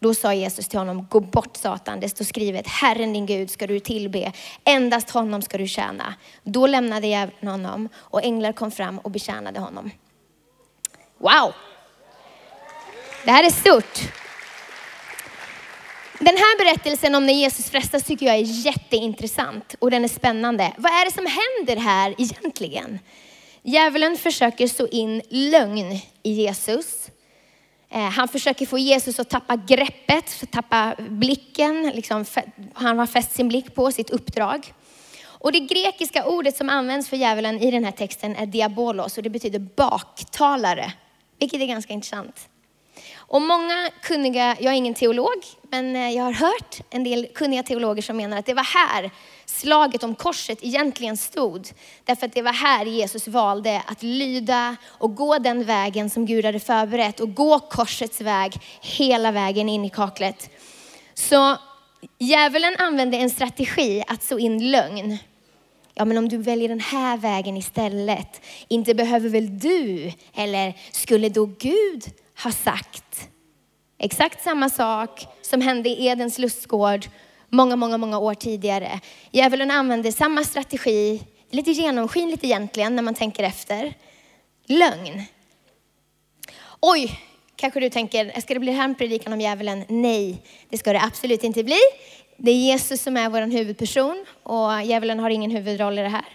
Då 0.00 0.14
sa 0.14 0.34
Jesus 0.34 0.68
till 0.68 0.78
honom, 0.78 1.06
gå 1.10 1.20
bort 1.20 1.56
Satan, 1.56 2.00
det 2.00 2.08
står 2.08 2.24
skrivet, 2.24 2.66
Herren 2.66 3.12
din 3.12 3.26
Gud 3.26 3.50
ska 3.50 3.66
du 3.66 3.80
tillbe, 3.80 4.32
endast 4.64 5.10
honom 5.10 5.42
ska 5.42 5.58
du 5.58 5.66
tjäna. 5.66 6.14
Då 6.42 6.66
lämnade 6.66 7.06
djävulen 7.06 7.48
honom 7.48 7.88
och 7.96 8.24
änglar 8.24 8.52
kom 8.52 8.70
fram 8.70 8.98
och 8.98 9.10
betjänade 9.10 9.60
honom. 9.60 9.90
Wow! 11.18 11.52
Det 13.24 13.30
här 13.30 13.44
är 13.44 13.50
stort. 13.50 13.98
Den 16.18 16.36
här 16.36 16.58
berättelsen 16.58 17.14
om 17.14 17.26
när 17.26 17.32
Jesus 17.32 17.70
frestas 17.70 18.02
tycker 18.02 18.26
jag 18.26 18.34
är 18.34 18.66
jätteintressant 18.66 19.74
och 19.78 19.90
den 19.90 20.04
är 20.04 20.08
spännande. 20.08 20.72
Vad 20.76 20.92
är 20.92 21.04
det 21.04 21.10
som 21.10 21.26
händer 21.26 21.82
här 21.82 22.14
egentligen? 22.18 22.98
Djävulen 23.62 24.16
försöker 24.16 24.66
så 24.66 24.86
in 24.86 25.22
lögn 25.30 25.92
i 26.22 26.32
Jesus. 26.32 27.10
Eh, 27.90 28.10
han 28.10 28.28
försöker 28.28 28.66
få 28.66 28.78
Jesus 28.78 29.20
att 29.20 29.30
tappa 29.30 29.56
greppet, 29.56 30.44
tappa 30.50 30.94
blicken. 30.98 31.92
Liksom, 31.94 32.24
han 32.74 32.98
har 32.98 33.06
fäst 33.06 33.32
sin 33.32 33.48
blick 33.48 33.74
på 33.74 33.92
sitt 33.92 34.10
uppdrag. 34.10 34.72
Och 35.44 35.52
det 35.52 35.60
grekiska 35.60 36.26
ordet 36.26 36.56
som 36.56 36.68
används 36.68 37.08
för 37.08 37.16
djävulen 37.16 37.60
i 37.60 37.70
den 37.70 37.84
här 37.84 37.92
texten 37.92 38.36
är 38.36 38.46
diabolos 38.46 39.16
och 39.16 39.22
det 39.22 39.30
betyder 39.30 39.58
baktalare, 39.58 40.92
vilket 41.44 41.60
är 41.60 41.66
ganska 41.66 41.92
intressant. 41.92 42.48
Och 43.16 43.42
många 43.42 43.90
kunniga, 44.02 44.56
jag 44.60 44.72
är 44.72 44.76
ingen 44.76 44.94
teolog, 44.94 45.44
men 45.62 45.96
eh, 45.96 46.10
jag 46.10 46.24
har 46.24 46.32
hört 46.32 46.80
en 46.90 47.04
del 47.04 47.26
kunniga 47.34 47.62
teologer 47.62 48.02
som 48.02 48.16
menar 48.16 48.38
att 48.38 48.46
det 48.46 48.54
var 48.54 48.64
här 48.64 49.10
slaget 49.46 50.04
om 50.04 50.14
korset 50.14 50.58
egentligen 50.62 51.16
stod. 51.16 51.68
Därför 52.04 52.26
att 52.26 52.32
det 52.32 52.42
var 52.42 52.52
här 52.52 52.86
Jesus 52.86 53.28
valde 53.28 53.82
att 53.86 54.02
lyda 54.02 54.76
och 54.86 55.14
gå 55.14 55.38
den 55.38 55.64
vägen 55.64 56.10
som 56.10 56.26
Gud 56.26 56.44
hade 56.44 56.60
förberett 56.60 57.20
och 57.20 57.34
gå 57.34 57.58
korsets 57.58 58.20
väg 58.20 58.52
hela 58.80 59.32
vägen 59.32 59.68
in 59.68 59.84
i 59.84 59.90
kaklet. 59.90 60.50
Så 61.14 61.56
djävulen 62.18 62.76
använde 62.78 63.16
en 63.16 63.30
strategi 63.30 64.04
att 64.06 64.22
så 64.22 64.38
in 64.38 64.70
lögn. 64.70 65.18
Ja, 65.94 66.04
men 66.04 66.18
om 66.18 66.28
du 66.28 66.36
väljer 66.36 66.68
den 66.68 66.80
här 66.80 67.16
vägen 67.16 67.56
istället, 67.56 68.40
inte 68.68 68.94
behöver 68.94 69.28
väl 69.28 69.58
du, 69.58 70.12
eller 70.34 70.74
skulle 70.92 71.28
då 71.28 71.46
Gud 71.46 72.04
ha 72.42 72.52
sagt 72.52 73.28
exakt 73.98 74.42
samma 74.42 74.70
sak 74.70 75.26
som 75.42 75.60
hände 75.60 75.88
i 75.88 76.06
Edens 76.06 76.38
lustgård 76.38 77.06
många, 77.48 77.76
många, 77.76 77.98
många 77.98 78.18
år 78.18 78.34
tidigare. 78.34 79.00
Djävulen 79.30 79.70
använder 79.70 80.10
samma 80.10 80.44
strategi, 80.44 81.22
lite 81.50 81.70
genomskinligt 81.70 82.44
egentligen 82.44 82.96
när 82.96 83.02
man 83.02 83.14
tänker 83.14 83.42
efter. 83.42 83.94
Lögn. 84.66 85.22
Oj, 86.80 87.20
kanske 87.56 87.80
du 87.80 87.90
tänker, 87.90 88.40
ska 88.40 88.54
det 88.54 88.60
bli 88.60 88.72
här 88.72 88.84
en 88.84 88.94
predikan 88.94 89.32
om 89.32 89.40
djävulen? 89.40 89.84
Nej, 89.88 90.42
det 90.68 90.78
ska 90.78 90.92
det 90.92 91.02
absolut 91.02 91.44
inte 91.44 91.64
bli. 91.64 91.80
Det 92.36 92.50
är 92.50 92.56
Jesus 92.56 93.02
som 93.02 93.16
är 93.16 93.28
vår 93.28 93.40
huvudperson 93.40 94.26
och 94.42 94.82
djävulen 94.82 95.18
har 95.18 95.30
ingen 95.30 95.50
huvudroll 95.50 95.98
i 95.98 96.02
det 96.02 96.08
här. 96.08 96.28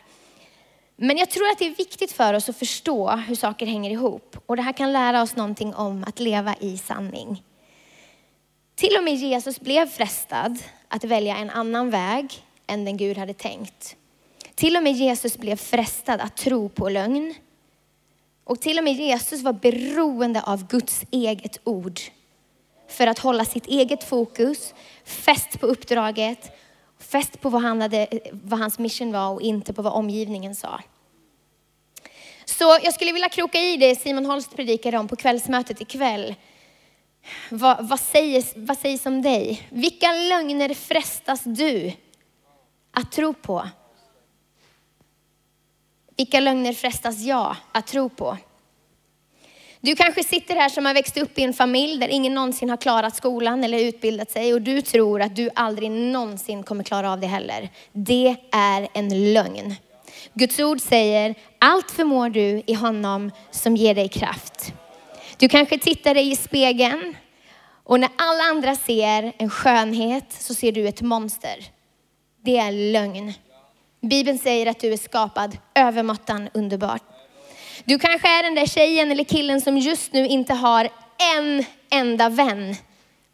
Men 0.96 1.18
jag 1.18 1.29
tror 1.29 1.50
att 1.50 1.60
det 1.60 1.68
är 1.68 1.75
viktigt 1.75 2.12
för 2.12 2.34
oss 2.34 2.50
att 2.50 2.58
förstå 2.58 3.10
hur 3.10 3.36
saker 3.36 3.65
hänger 3.65 3.91
ihop. 3.91 4.38
Och 4.46 4.56
det 4.56 4.62
här 4.62 4.74
kan 4.74 4.94
lära 4.94 5.22
oss 5.22 5.36
någonting 5.36 5.75
om 5.75 6.03
att 6.08 6.20
leva 6.20 6.56
i 6.60 6.77
sanning. 6.77 7.44
Till 8.75 8.98
och 8.98 9.03
med 9.03 9.15
Jesus 9.15 9.60
blev 9.60 9.86
frestad 9.86 10.60
att 10.88 11.03
välja 11.03 11.38
en 11.38 11.50
annan 11.50 11.89
väg 11.89 12.44
än 12.68 12.86
den 12.86 12.98
Gud 12.98 13.18
hade 13.18 13.34
tänkt. 13.34 13.96
Till 14.56 14.77
och 14.77 14.84
med 14.84 14.94
Jesus 14.94 15.38
blev 15.38 15.56
frestad 15.56 16.22
att 16.22 16.38
tro 16.38 16.70
på 16.70 16.89
lögn. 16.89 17.34
Och 18.44 18.62
till 18.62 18.77
och 18.77 18.84
med 18.84 18.94
Jesus 18.94 19.41
var 19.41 19.53
beroende 19.53 20.41
av 20.41 20.68
Guds 20.68 21.06
eget 21.12 21.60
ord 21.63 22.00
för 22.88 23.08
att 23.08 23.20
hålla 23.20 23.46
sitt 23.46 23.68
eget 23.68 24.03
fokus, 24.03 24.74
fäst 25.10 25.60
på 25.60 25.66
uppdraget, 25.66 26.51
fäst 27.00 27.42
på 27.42 27.50
vad, 27.50 27.62
han 27.62 27.82
hade, 27.82 28.08
vad 28.32 28.60
hans 28.60 28.80
mission 28.80 29.12
var 29.12 29.30
och 29.30 29.42
inte 29.42 29.74
på 29.74 29.82
vad 29.82 29.94
omgivningen 29.94 30.56
sa. 30.56 30.82
Så 32.46 32.78
jag 32.84 32.94
skulle 32.94 33.12
vilja 33.12 33.30
kroka 33.30 33.60
i 33.60 33.78
det 33.78 33.96
Simon 33.96 34.25
Holst 34.25 34.56
predikade 34.56 34.98
om 34.98 35.08
på 35.08 35.16
kvällsmötet 35.16 35.82
ikväll. 35.82 36.36
Vad, 37.50 37.88
vad, 37.88 38.00
sägs, 38.00 38.54
vad 38.56 38.78
sägs 38.78 39.06
om 39.06 39.22
dig? 39.22 39.68
Vilka 39.70 40.12
lögner 40.12 40.74
frestas 40.74 41.42
du 41.44 41.94
att 42.92 43.12
tro 43.12 43.34
på? 43.34 43.70
Vilka 46.18 46.39
lögner 46.39 46.74
frestas 46.74 47.20
jag 47.20 47.56
att 47.72 47.88
tro 47.88 48.10
på? 48.10 48.38
Du 49.82 49.96
kanske 49.96 50.24
sitter 50.24 50.56
här 50.56 50.70
som 50.70 50.86
har 50.86 50.94
växt 50.94 51.18
upp 51.18 51.40
i 51.40 51.44
en 51.44 51.54
familj 51.54 52.00
där 52.00 52.08
ingen 52.08 52.34
någonsin 52.34 52.70
har 52.70 52.78
klarat 52.78 53.16
skolan 53.16 53.64
eller 53.64 53.80
utbildat 53.80 54.32
sig 54.32 54.54
och 54.54 54.62
du 54.62 54.82
tror 54.82 55.22
att 55.22 55.36
du 55.36 55.50
aldrig 55.56 55.92
någonsin 55.92 56.64
kommer 56.64 56.84
klara 56.84 57.12
av 57.12 57.20
det 57.20 57.28
heller. 57.28 57.70
Det 57.92 58.36
är 58.52 58.88
en 58.94 59.34
lögn. 59.34 59.76
Guds 60.34 60.60
ord 60.60 60.82
säger, 60.82 61.36
allt 61.60 61.92
förmår 61.92 62.30
du 62.30 62.64
i 62.66 62.74
honom 62.74 63.32
som 63.52 63.76
ger 63.76 63.96
dig 63.96 64.10
kraft. 64.10 64.74
Du 65.38 65.50
kanske 65.50 65.78
tittar 65.78 66.14
dig 66.14 66.32
i 66.32 66.36
spegeln 66.36 67.16
och 67.84 68.00
när 68.00 68.10
alla 68.16 68.44
andra 68.44 68.76
ser 68.76 69.34
en 69.38 69.50
skönhet 69.50 70.26
så 70.30 70.54
ser 70.54 70.72
du 70.72 70.88
ett 70.88 71.02
monster. 71.02 71.66
Det 72.46 72.58
är 72.58 72.72
lögn. 72.92 73.34
Bibeln 74.02 74.38
säger 74.38 74.66
att 74.66 74.80
du 74.80 74.94
är 74.94 74.98
skapad 74.98 75.58
övermåttan 75.76 76.50
underbart. 76.54 77.09
Du 77.86 78.00
kanske 78.00 78.28
är 78.28 78.44
den 78.44 78.56
där 78.56 78.66
tjejen 78.66 79.12
eller 79.12 79.24
killen 79.24 79.62
som 79.62 79.78
just 79.78 80.14
nu 80.14 80.28
inte 80.28 80.54
har 80.54 80.90
en 81.36 81.66
enda 81.92 82.30
vän. 82.30 82.76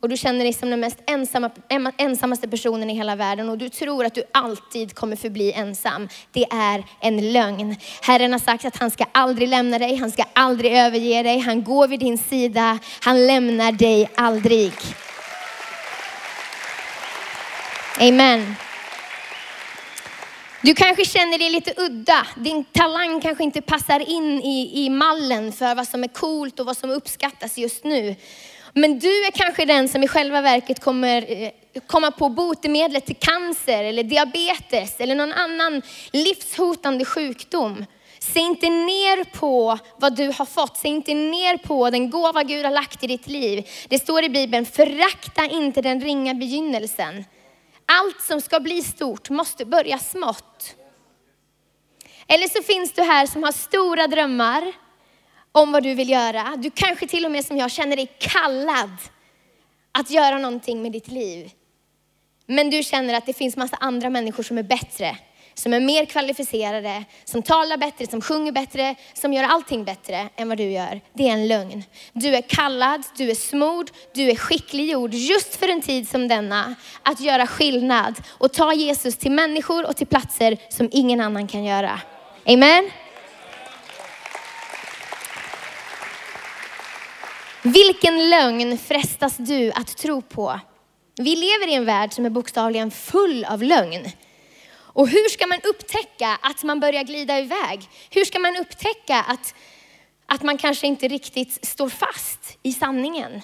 Och 0.02 0.10
du 0.10 0.18
känner 0.18 0.44
dig 0.44 0.54
som 0.54 0.70
den 0.70 0.80
mest 0.80 0.98
ensamma, 1.08 1.52
ensammaste 1.98 2.48
personen 2.48 2.90
i 2.90 2.94
hela 2.94 3.16
världen 3.16 3.50
och 3.50 3.58
du 3.58 3.70
tror 3.70 4.06
att 4.06 4.16
du 4.16 4.24
alltid 4.34 4.96
kommer 4.96 5.16
förbli 5.16 5.52
ensam. 5.52 6.10
Det 6.32 6.46
är 6.52 6.84
en 7.02 7.32
lögn. 7.32 7.76
Herren 8.02 8.32
har 8.32 8.40
sagt 8.40 8.66
att 8.66 8.78
han 8.78 8.92
ska 8.92 9.06
aldrig 9.12 9.50
lämna 9.50 9.80
dig, 9.80 9.96
han 9.96 10.12
ska 10.12 10.24
aldrig 10.34 10.74
överge 10.74 11.24
dig, 11.24 11.40
han 11.40 11.64
går 11.64 11.88
vid 11.88 12.00
din 12.00 12.18
sida, 12.18 12.80
han 13.02 13.28
lämnar 13.28 13.72
dig 13.72 14.10
aldrig. 14.16 14.74
Amen. 18.00 18.56
Du 20.66 20.76
kanske 20.76 21.06
känner 21.06 21.38
dig 21.38 21.50
lite 21.50 21.74
udda. 21.78 22.28
Din 22.36 22.64
talang 22.64 23.22
kanske 23.22 23.44
inte 23.44 23.62
passar 23.62 24.10
in 24.10 24.42
i, 24.42 24.86
i 24.86 24.90
mallen 24.90 25.52
för 25.52 25.76
vad 25.76 25.88
som 25.88 26.04
är 26.04 26.08
coolt 26.08 26.60
och 26.60 26.66
vad 26.66 26.78
som 26.78 26.90
uppskattas 26.90 27.58
just 27.58 27.84
nu. 27.84 28.16
Men 28.74 29.00
du 29.00 29.26
är 29.26 29.32
kanske 29.32 29.66
den 29.66 29.90
som 29.90 30.04
i 30.04 30.08
själva 30.08 30.42
verket 30.42 30.80
kommer 30.80 31.44
eh, 31.44 31.50
komma 31.88 32.12
på 32.12 32.30
botemedlet 32.30 33.06
till 33.06 33.16
cancer 33.16 33.84
eller 33.84 34.04
diabetes 34.04 35.00
eller 35.00 35.16
någon 35.16 35.34
annan 35.34 35.82
livshotande 36.12 37.06
sjukdom. 37.06 37.86
Se 38.20 38.40
inte 38.40 38.70
ner 38.70 39.24
på 39.24 39.78
vad 39.98 40.16
du 40.16 40.28
har 40.28 40.46
fått. 40.46 40.78
Se 40.78 40.88
inte 40.88 41.14
ner 41.14 41.58
på 41.58 41.90
den 41.90 42.10
gåva 42.10 42.44
Gud 42.44 42.66
har 42.66 42.72
lagt 42.72 43.04
i 43.04 43.08
ditt 43.08 43.28
liv. 43.28 43.68
Det 43.90 44.00
står 44.00 44.24
i 44.24 44.30
Bibeln, 44.30 44.66
förakta 44.66 45.46
inte 45.46 45.82
den 45.82 46.02
ringa 46.02 46.34
begynnelsen. 46.34 47.26
Allt 47.86 48.22
som 48.22 48.42
ska 48.42 48.60
bli 48.60 48.82
stort 48.82 49.30
måste 49.30 49.66
börja 49.66 49.98
smått. 50.00 50.76
Eller 52.28 52.48
så 52.48 52.64
finns 52.64 52.94
du 52.94 53.02
här 53.02 53.26
som 53.26 53.44
har 53.44 53.52
stora 53.52 54.08
drömmar 54.08 54.74
om 55.52 55.72
vad 55.72 55.84
du 55.84 55.94
vill 55.94 56.10
göra. 56.10 56.56
Du 56.58 56.72
kanske 56.72 57.08
till 57.08 57.26
och 57.26 57.32
med 57.32 57.46
som 57.46 57.58
jag 57.58 57.72
känner 57.72 57.96
dig 57.96 58.16
kallad 58.20 58.92
att 59.92 60.10
göra 60.10 60.38
någonting 60.38 60.82
med 60.82 60.92
ditt 60.92 61.08
liv. 61.08 61.52
Men 62.46 62.70
du 62.70 62.84
känner 62.84 63.14
att 63.14 63.26
det 63.26 63.34
finns 63.34 63.58
massa 63.58 63.78
andra 63.80 64.10
människor 64.10 64.44
som 64.44 64.58
är 64.58 64.64
bättre 64.64 65.18
som 65.56 65.74
är 65.74 65.80
mer 65.80 66.06
kvalificerade, 66.06 67.06
som 67.26 67.42
talar 67.42 67.78
bättre, 67.78 68.08
som 68.08 68.22
sjunger 68.22 68.52
bättre, 68.52 68.96
som 69.14 69.34
gör 69.34 69.44
allting 69.44 69.84
bättre 69.84 70.30
än 70.36 70.50
vad 70.50 70.58
du 70.58 70.72
gör. 70.72 71.02
Det 71.14 71.30
är 71.30 71.34
en 71.34 71.48
lögn. 71.48 71.84
Du 72.14 72.36
är 72.36 72.42
kallad, 72.42 73.04
du 73.18 73.32
är 73.32 73.36
smord, 73.36 73.92
du 74.14 74.30
är 74.30 74.36
skickliggjord 74.36 75.14
just 75.14 75.56
för 75.56 75.68
en 75.68 75.82
tid 75.82 76.10
som 76.10 76.28
denna. 76.28 76.76
Att 77.04 77.20
göra 77.20 77.48
skillnad 77.48 78.16
och 78.30 78.54
ta 78.54 78.74
Jesus 78.74 79.18
till 79.18 79.32
människor 79.32 79.86
och 79.86 79.96
till 79.96 80.08
platser 80.08 80.58
som 80.70 80.90
ingen 80.92 81.22
annan 81.22 81.48
kan 81.48 81.64
göra. 81.64 82.02
Amen. 82.46 82.90
Vilken 87.62 88.30
lögn 88.30 88.78
frestas 88.78 89.38
du 89.38 89.72
att 89.72 89.98
tro 89.98 90.22
på? 90.22 90.60
Vi 91.18 91.36
lever 91.36 91.68
i 91.68 91.74
en 91.74 91.86
värld 91.86 92.14
som 92.14 92.26
är 92.26 92.30
bokstavligen 92.30 92.92
full 92.92 93.46
av 93.46 93.64
lögn. 93.64 94.12
Och 94.96 95.08
hur 95.08 95.30
ska 95.30 95.48
man 95.48 95.60
upptäcka 95.64 96.38
att 96.42 96.64
man 96.64 96.80
börjar 96.80 97.04
glida 97.04 97.40
iväg? 97.40 97.90
Hur 98.10 98.26
ska 98.26 98.40
man 98.40 98.58
upptäcka 98.58 99.16
att, 99.28 99.56
att 100.26 100.44
man 100.44 100.58
kanske 100.58 100.88
inte 100.88 101.08
riktigt 101.08 101.66
står 101.66 101.90
fast 101.90 102.58
i 102.64 102.74
sanningen? 102.74 103.42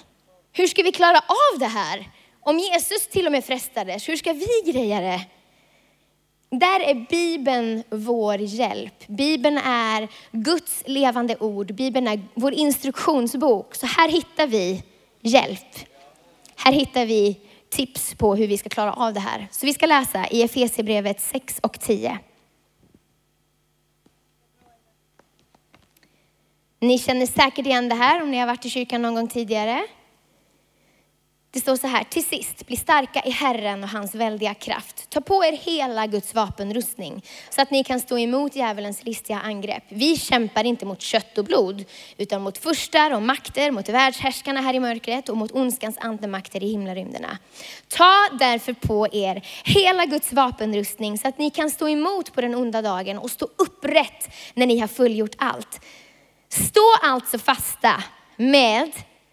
Hur 0.52 0.66
ska 0.66 0.82
vi 0.82 0.92
klara 0.92 1.18
av 1.18 1.58
det 1.58 1.66
här? 1.66 2.10
Om 2.40 2.58
Jesus 2.58 3.06
till 3.06 3.26
och 3.26 3.32
med 3.32 3.44
frestades, 3.44 4.08
hur 4.08 4.16
ska 4.16 4.32
vi 4.32 4.72
greja 4.72 5.00
det? 5.00 5.20
Där 6.50 6.80
är 6.80 7.06
Bibeln 7.10 7.82
vår 7.90 8.36
hjälp. 8.40 9.06
Bibeln 9.06 9.58
är 9.58 10.08
Guds 10.30 10.82
levande 10.86 11.36
ord. 11.36 11.74
Bibeln 11.74 12.08
är 12.08 12.22
vår 12.34 12.52
instruktionsbok. 12.52 13.74
Så 13.74 13.86
här 13.86 14.08
hittar 14.08 14.46
vi 14.46 14.82
hjälp. 15.20 15.76
Här 16.56 16.72
hittar 16.72 17.06
vi 17.06 17.40
tips 17.72 18.14
på 18.14 18.34
hur 18.34 18.46
vi 18.46 18.58
ska 18.58 18.68
klara 18.68 18.92
av 18.92 19.14
det 19.14 19.20
här. 19.20 19.48
Så 19.50 19.66
vi 19.66 19.74
ska 19.74 19.86
läsa 19.86 20.26
i 20.26 20.42
Efesierbrevet 20.42 21.20
6 21.20 21.60
och 21.62 21.80
10. 21.80 22.18
Ni 26.80 26.98
känner 26.98 27.26
säkert 27.26 27.66
igen 27.66 27.88
det 27.88 27.94
här 27.94 28.22
om 28.22 28.30
ni 28.30 28.38
har 28.38 28.46
varit 28.46 28.66
i 28.66 28.70
kyrkan 28.70 29.02
någon 29.02 29.14
gång 29.14 29.28
tidigare. 29.28 29.82
Det 31.54 31.60
står 31.60 31.76
så 31.76 31.86
här, 31.86 32.04
till 32.04 32.24
sist, 32.24 32.66
bli 32.66 32.76
starka 32.76 33.22
i 33.24 33.30
Herren 33.30 33.82
och 33.82 33.88
hans 33.88 34.14
väldiga 34.14 34.54
kraft. 34.54 35.10
Ta 35.10 35.20
på 35.20 35.44
er 35.44 35.52
hela 35.52 36.06
Guds 36.06 36.34
vapenrustning 36.34 37.24
så 37.50 37.62
att 37.62 37.70
ni 37.70 37.84
kan 37.84 38.00
stå 38.00 38.18
emot 38.18 38.56
djävulens 38.56 39.04
listiga 39.04 39.40
angrepp. 39.40 39.84
Vi 39.88 40.16
kämpar 40.16 40.64
inte 40.64 40.86
mot 40.86 41.00
kött 41.00 41.38
och 41.38 41.44
blod, 41.44 41.84
utan 42.16 42.42
mot 42.42 42.58
furstar 42.58 43.14
och 43.14 43.22
makter, 43.22 43.70
mot 43.70 43.88
världshärskarna 43.88 44.60
här 44.60 44.74
i 44.74 44.80
mörkret 44.80 45.28
och 45.28 45.36
mot 45.36 45.52
ondskans 45.52 45.98
andemakter 45.98 46.62
i 46.62 46.68
himlarymderna. 46.68 47.38
Ta 47.88 48.28
därför 48.38 48.72
på 48.72 49.08
er 49.12 49.46
hela 49.64 50.06
Guds 50.06 50.32
vapenrustning 50.32 51.18
så 51.18 51.28
att 51.28 51.38
ni 51.38 51.50
kan 51.50 51.70
stå 51.70 51.88
emot 51.88 52.32
på 52.32 52.40
den 52.40 52.54
onda 52.54 52.82
dagen 52.82 53.18
och 53.18 53.30
stå 53.30 53.48
upprätt 53.58 54.28
när 54.54 54.66
ni 54.66 54.78
har 54.78 54.88
fullgjort 54.88 55.34
allt. 55.38 55.80
Stå 56.48 56.94
alltså 57.02 57.38
fasta 57.38 58.02
med 58.36 58.92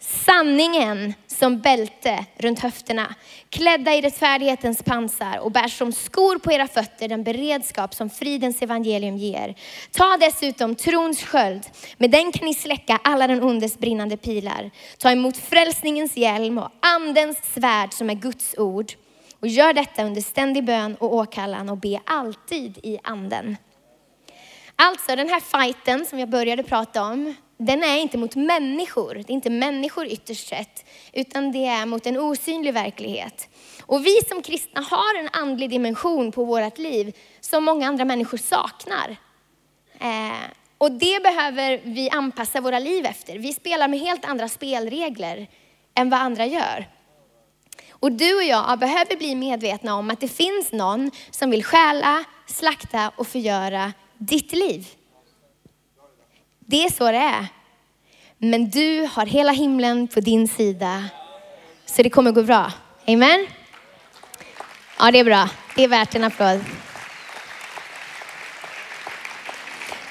sanningen 0.09 1.13
som 1.27 1.59
bälte 1.59 2.25
runt 2.37 2.59
höfterna, 2.59 3.15
klädda 3.49 3.93
i 3.93 4.01
rättfärdighetens 4.01 4.83
pansar 4.83 5.37
och 5.39 5.51
bär 5.51 5.67
som 5.67 5.91
skor 5.91 6.37
på 6.37 6.51
era 6.51 6.67
fötter 6.67 7.07
den 7.07 7.23
beredskap 7.23 7.93
som 7.93 8.09
fridens 8.09 8.61
evangelium 8.61 9.17
ger. 9.17 9.55
Ta 9.91 10.17
dessutom 10.17 10.75
trons 10.75 11.23
sköld, 11.23 11.63
med 11.97 12.11
den 12.11 12.31
kan 12.31 12.45
ni 12.45 12.53
släcka 12.53 12.99
alla 13.03 13.27
den 13.27 13.43
ondes 13.43 13.77
brinnande 13.77 14.17
pilar. 14.17 14.71
Ta 14.97 15.11
emot 15.11 15.37
frälsningens 15.37 16.17
hjälm 16.17 16.57
och 16.57 16.71
andens 16.79 17.37
svärd 17.53 17.93
som 17.93 18.09
är 18.09 18.15
Guds 18.15 18.55
ord. 18.57 18.91
Och 19.39 19.47
gör 19.47 19.73
detta 19.73 20.03
under 20.03 20.21
ständig 20.21 20.65
bön 20.65 20.95
och 20.95 21.15
åkallan 21.15 21.69
och 21.69 21.77
be 21.77 21.99
alltid 22.05 22.77
i 22.83 22.99
anden. 23.03 23.57
Alltså 24.75 25.15
den 25.15 25.29
här 25.29 25.39
fighten 25.39 26.05
som 26.05 26.19
jag 26.19 26.29
började 26.29 26.63
prata 26.63 27.03
om, 27.03 27.35
den 27.61 27.83
är 27.83 27.97
inte 27.97 28.17
mot 28.17 28.35
människor. 28.35 29.13
Det 29.13 29.31
är 29.31 29.31
inte 29.31 29.49
människor 29.49 30.05
ytterst 30.05 30.47
sett, 30.47 30.85
utan 31.13 31.51
det 31.51 31.65
är 31.65 31.85
mot 31.85 32.05
en 32.05 32.17
osynlig 32.17 32.73
verklighet. 32.73 33.49
Och 33.85 34.05
vi 34.05 34.19
som 34.29 34.41
kristna 34.41 34.81
har 34.81 35.19
en 35.19 35.29
andlig 35.31 35.69
dimension 35.69 36.31
på 36.31 36.45
vårt 36.45 36.77
liv 36.77 37.15
som 37.39 37.63
många 37.63 37.87
andra 37.87 38.05
människor 38.05 38.37
saknar. 38.37 39.15
Eh, 39.99 40.49
och 40.77 40.91
det 40.91 41.23
behöver 41.23 41.81
vi 41.83 42.09
anpassa 42.09 42.61
våra 42.61 42.79
liv 42.79 43.05
efter. 43.05 43.37
Vi 43.37 43.53
spelar 43.53 43.87
med 43.87 43.99
helt 43.99 44.25
andra 44.25 44.49
spelregler 44.49 45.47
än 45.95 46.09
vad 46.09 46.19
andra 46.19 46.45
gör. 46.45 46.87
Och 47.89 48.11
du 48.11 48.35
och 48.35 48.43
jag 48.43 48.79
behöver 48.79 49.17
bli 49.17 49.35
medvetna 49.35 49.95
om 49.95 50.09
att 50.09 50.19
det 50.19 50.27
finns 50.27 50.71
någon 50.71 51.11
som 51.31 51.49
vill 51.49 51.63
stjäla, 51.63 52.23
slakta 52.47 53.11
och 53.15 53.27
förgöra 53.27 53.93
ditt 54.17 54.51
liv. 54.51 54.87
Det 56.69 56.83
är 56.85 56.89
så 56.89 57.11
det 57.11 57.17
är. 57.17 57.47
Men 58.37 58.69
du 58.69 59.09
har 59.11 59.25
hela 59.25 59.51
himlen 59.51 60.07
på 60.07 60.19
din 60.19 60.47
sida. 60.47 61.05
Så 61.85 62.03
det 62.03 62.09
kommer 62.09 62.31
gå 62.31 62.43
bra. 62.43 62.71
Amen. 63.07 63.47
Ja, 64.99 65.11
det 65.11 65.19
är 65.19 65.23
bra. 65.23 65.49
Det 65.75 65.83
är 65.83 65.87
värt 65.87 66.15
en 66.15 66.23
applåd. 66.23 66.59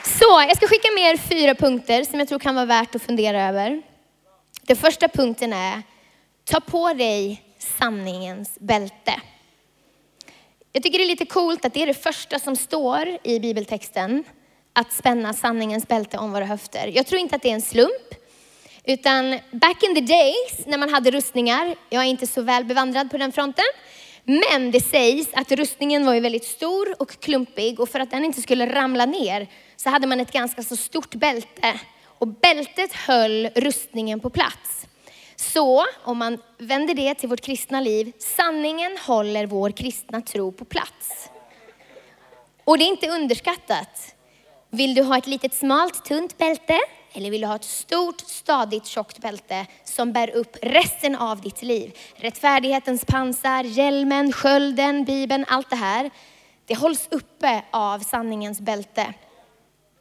Så, 0.05 0.45
jag 0.49 0.57
ska 0.57 0.69
skicka 0.69 0.89
med 0.95 1.13
er 1.13 1.17
fyra 1.17 1.55
punkter 1.55 2.05
som 2.05 2.19
jag 2.19 2.29
tror 2.29 2.39
kan 2.39 2.55
vara 2.55 2.67
värt 2.67 2.95
att 2.95 3.03
fundera 3.03 3.49
över. 3.49 3.83
Den 4.63 4.77
första 4.77 5.09
punkten 5.09 5.53
är, 5.53 5.83
ta 6.45 6.61
på 6.61 6.93
dig 6.93 7.43
sanningens 7.59 8.59
bälte. 8.61 9.21
Jag 10.73 10.83
tycker 10.83 10.99
det 10.99 11.05
är 11.05 11.09
lite 11.09 11.27
coolt 11.27 11.65
att 11.65 11.75
det 11.75 11.83
är 11.83 11.87
det 11.87 12.03
första 12.03 12.39
som 12.39 12.57
står 12.57 13.19
i 13.23 13.41
bibeltexten, 13.41 14.25
att 14.79 14.93
spänna 14.93 15.33
sanningens 15.33 15.89
bälte 15.89 16.19
om 16.19 16.33
våra 16.33 16.45
höfter. 16.45 16.87
Jag 16.95 17.07
tror 17.07 17.21
inte 17.21 17.37
att 17.37 17.43
det 17.43 17.51
är 17.51 17.55
en 17.55 17.63
slump, 17.63 18.15
utan 18.85 19.39
back 19.51 19.83
in 19.83 19.95
the 19.95 20.01
days 20.01 20.67
när 20.67 20.79
man 20.79 20.95
hade 20.95 21.11
rustningar, 21.11 21.75
jag 21.89 22.03
är 22.03 22.09
inte 22.09 22.27
så 22.27 22.43
väl 22.43 22.65
bevandrad 22.65 23.11
på 23.11 23.19
den 23.19 23.33
fronten, 23.33 23.65
men 24.25 24.71
det 24.71 24.81
sägs 24.81 25.29
att 25.33 25.53
rustningen 25.53 26.07
var 26.07 26.15
ju 26.15 26.21
väldigt 26.21 26.45
stor 26.45 27.03
och 27.03 27.21
klumpig 27.21 27.81
och 27.81 27.89
för 27.89 28.01
att 28.01 28.11
den 28.11 28.25
inte 28.25 28.43
skulle 28.43 28.75
ramla 28.75 29.07
ner 29.07 29.47
så 29.77 29.91
hade 29.91 30.07
man 30.07 30.21
ett 30.21 30.33
ganska 30.33 30.63
så 30.63 30.77
stort 30.77 31.15
bälte. 31.15 31.81
Och 32.19 32.29
bältet 32.29 32.93
höll 32.93 33.47
rustningen 33.47 34.21
på 34.21 34.31
plats. 34.31 34.87
Så 35.37 35.87
om 36.05 36.19
man 36.19 36.39
vänder 36.59 36.95
det 36.95 37.15
till 37.15 37.29
vårt 37.29 37.41
kristna 37.41 37.81
liv, 37.81 38.13
sanningen 38.19 38.99
håller 39.07 39.47
vår 39.47 39.71
kristna 39.71 40.21
tro 40.21 40.53
på 40.53 40.65
plats. 40.65 41.31
Och 42.65 42.79
det 42.79 42.85
är 42.85 42.89
inte 42.89 43.09
underskattat. 43.09 44.15
Vill 44.71 44.95
du 44.95 45.03
ha 45.03 45.19
ett 45.19 45.27
litet 45.27 45.55
smalt 45.55 46.05
tunt 46.05 46.39
bälte 46.39 46.79
eller 47.13 47.31
vill 47.31 47.41
du 47.41 47.47
ha 47.47 47.57
ett 47.57 47.65
stort, 47.65 48.21
stadigt, 48.21 48.87
tjockt 48.87 49.19
bälte 49.19 49.67
som 49.85 50.13
bär 50.13 50.31
upp 50.31 50.57
resten 50.63 51.17
av 51.17 51.41
ditt 51.41 51.63
liv? 51.63 51.99
Rättfärdighetens 52.17 53.05
pansar, 53.05 53.65
hjälmen, 53.65 54.33
skölden, 54.33 55.05
bibeln, 55.05 55.45
allt 55.49 55.71
det 55.71 55.77
här. 55.77 56.11
Det 56.67 56.75
hålls 56.75 57.09
uppe 57.11 57.63
av 57.71 57.99
sanningens 57.99 58.61
bälte. 58.61 59.15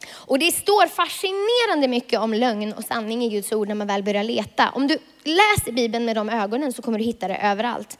Och 0.09 0.39
det 0.39 0.51
står 0.51 0.87
fascinerande 0.87 1.87
mycket 1.87 2.19
om 2.19 2.33
lögn 2.33 2.73
och 2.73 2.83
sanning 2.83 3.23
i 3.23 3.29
Guds 3.29 3.51
ord 3.51 3.67
när 3.67 3.75
man 3.75 3.87
väl 3.87 4.03
börjar 4.03 4.23
leta. 4.23 4.69
Om 4.69 4.87
du 4.87 4.97
läser 5.23 5.71
Bibeln 5.71 6.05
med 6.05 6.15
de 6.15 6.29
ögonen 6.29 6.73
så 6.73 6.81
kommer 6.81 6.99
du 6.99 7.05
hitta 7.05 7.27
det 7.27 7.37
överallt. 7.37 7.99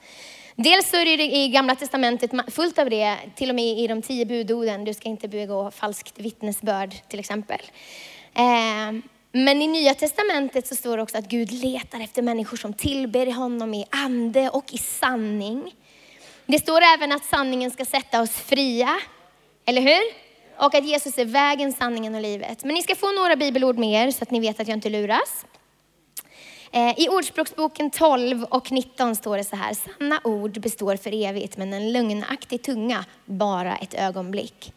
Dels 0.60 0.90
så 0.90 0.96
är 0.96 1.16
det 1.16 1.36
i 1.36 1.48
Gamla 1.48 1.74
Testamentet 1.74 2.30
fullt 2.48 2.78
av 2.78 2.90
det, 2.90 3.16
till 3.34 3.48
och 3.48 3.54
med 3.54 3.78
i 3.78 3.86
de 3.86 4.02
tio 4.02 4.26
budorden. 4.26 4.84
Du 4.84 4.94
ska 4.94 5.08
inte 5.08 5.28
begå 5.28 5.70
falskt 5.70 6.18
vittnesbörd 6.18 6.94
till 7.08 7.20
exempel. 7.20 7.60
Eh, 8.34 9.00
men 9.32 9.62
i 9.62 9.66
Nya 9.66 9.94
Testamentet 9.94 10.66
så 10.66 10.76
står 10.76 10.96
det 10.96 11.02
också 11.02 11.18
att 11.18 11.28
Gud 11.28 11.52
letar 11.52 12.00
efter 12.00 12.22
människor 12.22 12.56
som 12.56 12.74
tillber 12.74 13.32
honom 13.32 13.74
i 13.74 13.84
ande 13.90 14.50
och 14.50 14.74
i 14.74 14.78
sanning. 14.78 15.74
Det 16.46 16.58
står 16.58 16.80
även 16.94 17.12
att 17.12 17.24
sanningen 17.24 17.70
ska 17.70 17.84
sätta 17.84 18.22
oss 18.22 18.30
fria, 18.30 19.00
eller 19.66 19.82
hur? 19.82 20.02
Och 20.56 20.74
att 20.74 20.84
Jesus 20.84 21.18
är 21.18 21.24
vägen, 21.24 21.72
sanningen 21.72 22.14
och 22.14 22.20
livet. 22.22 22.64
Men 22.64 22.74
ni 22.74 22.82
ska 22.82 22.94
få 22.94 23.12
några 23.12 23.36
bibelord 23.36 23.78
med 23.78 24.06
er 24.06 24.10
så 24.10 24.22
att 24.22 24.30
ni 24.30 24.40
vet 24.40 24.60
att 24.60 24.68
jag 24.68 24.76
inte 24.76 24.90
luras. 24.90 25.44
Eh, 26.72 27.00
I 27.00 27.08
Ordspråksboken 27.08 27.90
12 27.90 28.44
och 28.44 28.72
19 28.72 29.16
står 29.16 29.36
det 29.36 29.44
så 29.44 29.56
här, 29.56 29.74
sanna 29.74 30.20
ord 30.24 30.60
består 30.60 30.96
för 30.96 31.24
evigt, 31.24 31.56
men 31.56 31.72
en 31.72 31.92
lögnaktig 31.92 32.62
tunga 32.62 33.04
bara 33.24 33.76
ett 33.76 33.94
ögonblick. 33.94 34.72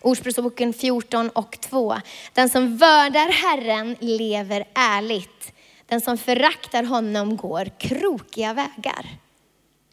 Ordspråksboken 0.00 0.72
14 0.72 1.28
och 1.28 1.60
2. 1.60 1.96
Den 2.32 2.50
som 2.50 2.76
vördar 2.76 3.32
Herren 3.32 3.96
lever 4.00 4.68
ärligt. 4.74 5.52
Den 5.86 6.00
som 6.00 6.18
föraktar 6.18 6.82
honom 6.82 7.36
går 7.36 7.70
krokiga 7.78 8.54
vägar. 8.54 9.06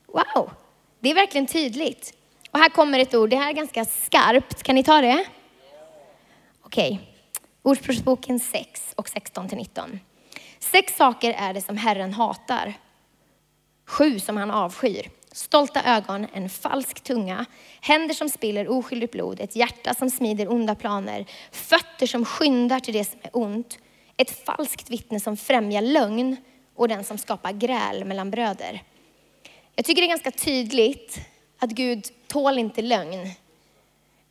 Wow, 0.07 0.51
det 0.99 1.11
är 1.11 1.15
verkligen 1.15 1.47
tydligt. 1.47 2.13
Och 2.51 2.59
här 2.59 2.69
kommer 2.69 2.99
ett 2.99 3.15
ord, 3.15 3.29
det 3.29 3.35
här 3.35 3.49
är 3.49 3.53
ganska 3.53 3.85
skarpt. 3.85 4.63
Kan 4.63 4.75
ni 4.75 4.83
ta 4.83 5.01
det? 5.01 5.25
Okej. 6.61 6.91
Okay. 6.93 7.05
Ordspråksboken 7.61 8.39
6 8.39 8.93
och 8.95 9.09
16 9.09 9.49
till 9.49 9.57
19. 9.57 9.99
Sex 10.59 10.95
saker 10.95 11.33
är 11.37 11.53
det 11.53 11.61
som 11.61 11.77
Herren 11.77 12.13
hatar. 12.13 12.73
Sju 13.85 14.19
som 14.19 14.37
han 14.37 14.51
avskyr. 14.51 15.09
Stolta 15.31 15.83
ögon, 15.83 16.27
en 16.33 16.49
falsk 16.49 17.03
tunga, 17.03 17.45
händer 17.81 18.13
som 18.13 18.29
spiller 18.29 18.67
oskyldigt 18.69 19.11
blod, 19.11 19.39
ett 19.39 19.55
hjärta 19.55 19.93
som 19.93 20.09
smider 20.09 20.51
onda 20.51 20.75
planer, 20.75 21.25
fötter 21.51 22.07
som 22.07 22.25
skyndar 22.25 22.79
till 22.79 22.93
det 22.93 23.05
som 23.05 23.19
är 23.23 23.29
ont, 23.33 23.77
ett 24.17 24.45
falskt 24.45 24.89
vittne 24.89 25.19
som 25.19 25.37
främjar 25.37 25.81
lögn 25.81 26.37
och 26.75 26.87
den 26.87 27.03
som 27.03 27.17
skapar 27.17 27.51
gräl 27.51 28.05
mellan 28.05 28.31
bröder. 28.31 28.83
Jag 29.75 29.85
tycker 29.85 30.01
det 30.01 30.05
är 30.05 30.09
ganska 30.09 30.31
tydligt 30.31 31.19
att 31.59 31.69
Gud 31.69 32.05
tål 32.27 32.57
inte 32.57 32.81
lögn. 32.81 33.29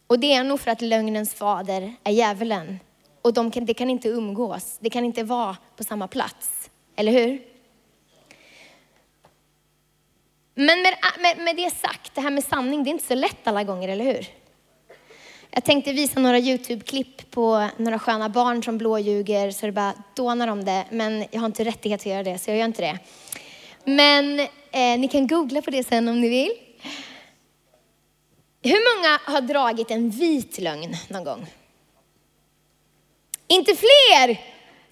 Och 0.07 0.19
det 0.19 0.35
är 0.35 0.45
nog 0.45 0.61
för 0.61 0.71
att 0.71 0.81
lögnens 0.81 1.35
fader 1.35 1.95
är 2.05 2.13
djävulen. 2.13 2.79
Och 3.23 3.33
de 3.33 3.51
kan, 3.51 3.65
det 3.65 3.75
kan 3.75 3.91
inte 3.91 4.09
umgås, 4.09 4.79
det 4.81 4.91
kan 4.91 5.05
inte 5.05 5.23
vara 5.23 5.57
på 5.77 5.85
samma 5.85 6.09
plats. 6.09 6.71
Eller 6.97 7.13
hur? 7.13 7.43
Men 10.55 10.83
med, 10.83 10.95
med, 11.19 11.45
med 11.45 11.57
det 11.57 11.71
sagt, 11.71 12.15
det 12.15 12.21
här 12.21 12.31
med 12.31 12.45
sanning, 12.45 12.85
det 12.85 12.91
är 12.91 12.93
inte 12.93 13.07
så 13.07 13.15
lätt 13.15 13.47
alla 13.47 13.65
gånger, 13.65 13.89
eller 13.89 14.05
hur? 14.05 14.27
Jag 15.51 15.65
tänkte 15.65 15.93
visa 15.93 16.21
några 16.21 16.39
YouTube-klipp 16.39 17.31
på 17.31 17.69
några 17.77 17.99
sköna 17.99 18.29
barn 18.29 18.63
som 18.63 18.79
blåljuger 18.79 19.51
så 19.51 19.67
det 19.67 19.73
bara 19.73 19.95
dånar 20.15 20.49
om 20.49 20.65
det. 20.65 20.85
Men 20.91 21.25
jag 21.31 21.41
har 21.41 21.47
inte 21.47 21.65
rättighet 21.65 22.01
att 22.01 22.07
göra 22.07 22.23
det, 22.23 22.39
så 22.39 22.51
jag 22.51 22.59
gör 22.59 22.65
inte 22.65 22.83
det. 22.83 22.99
Men 23.85 24.41
eh, 24.71 24.99
ni 24.99 25.09
kan 25.09 25.27
googla 25.27 25.63
på 25.63 25.71
det 25.71 25.85
sen 25.85 26.09
om 26.09 26.21
ni 26.21 26.29
vill. 26.29 26.51
Hur 28.63 28.97
många 28.97 29.19
har 29.25 29.41
dragit 29.41 29.91
en 29.91 30.11
vit 30.11 30.59
lögn 30.59 30.97
någon 31.09 31.25
gång? 31.25 31.47
Inte 33.49 33.75
fler! 33.77 34.41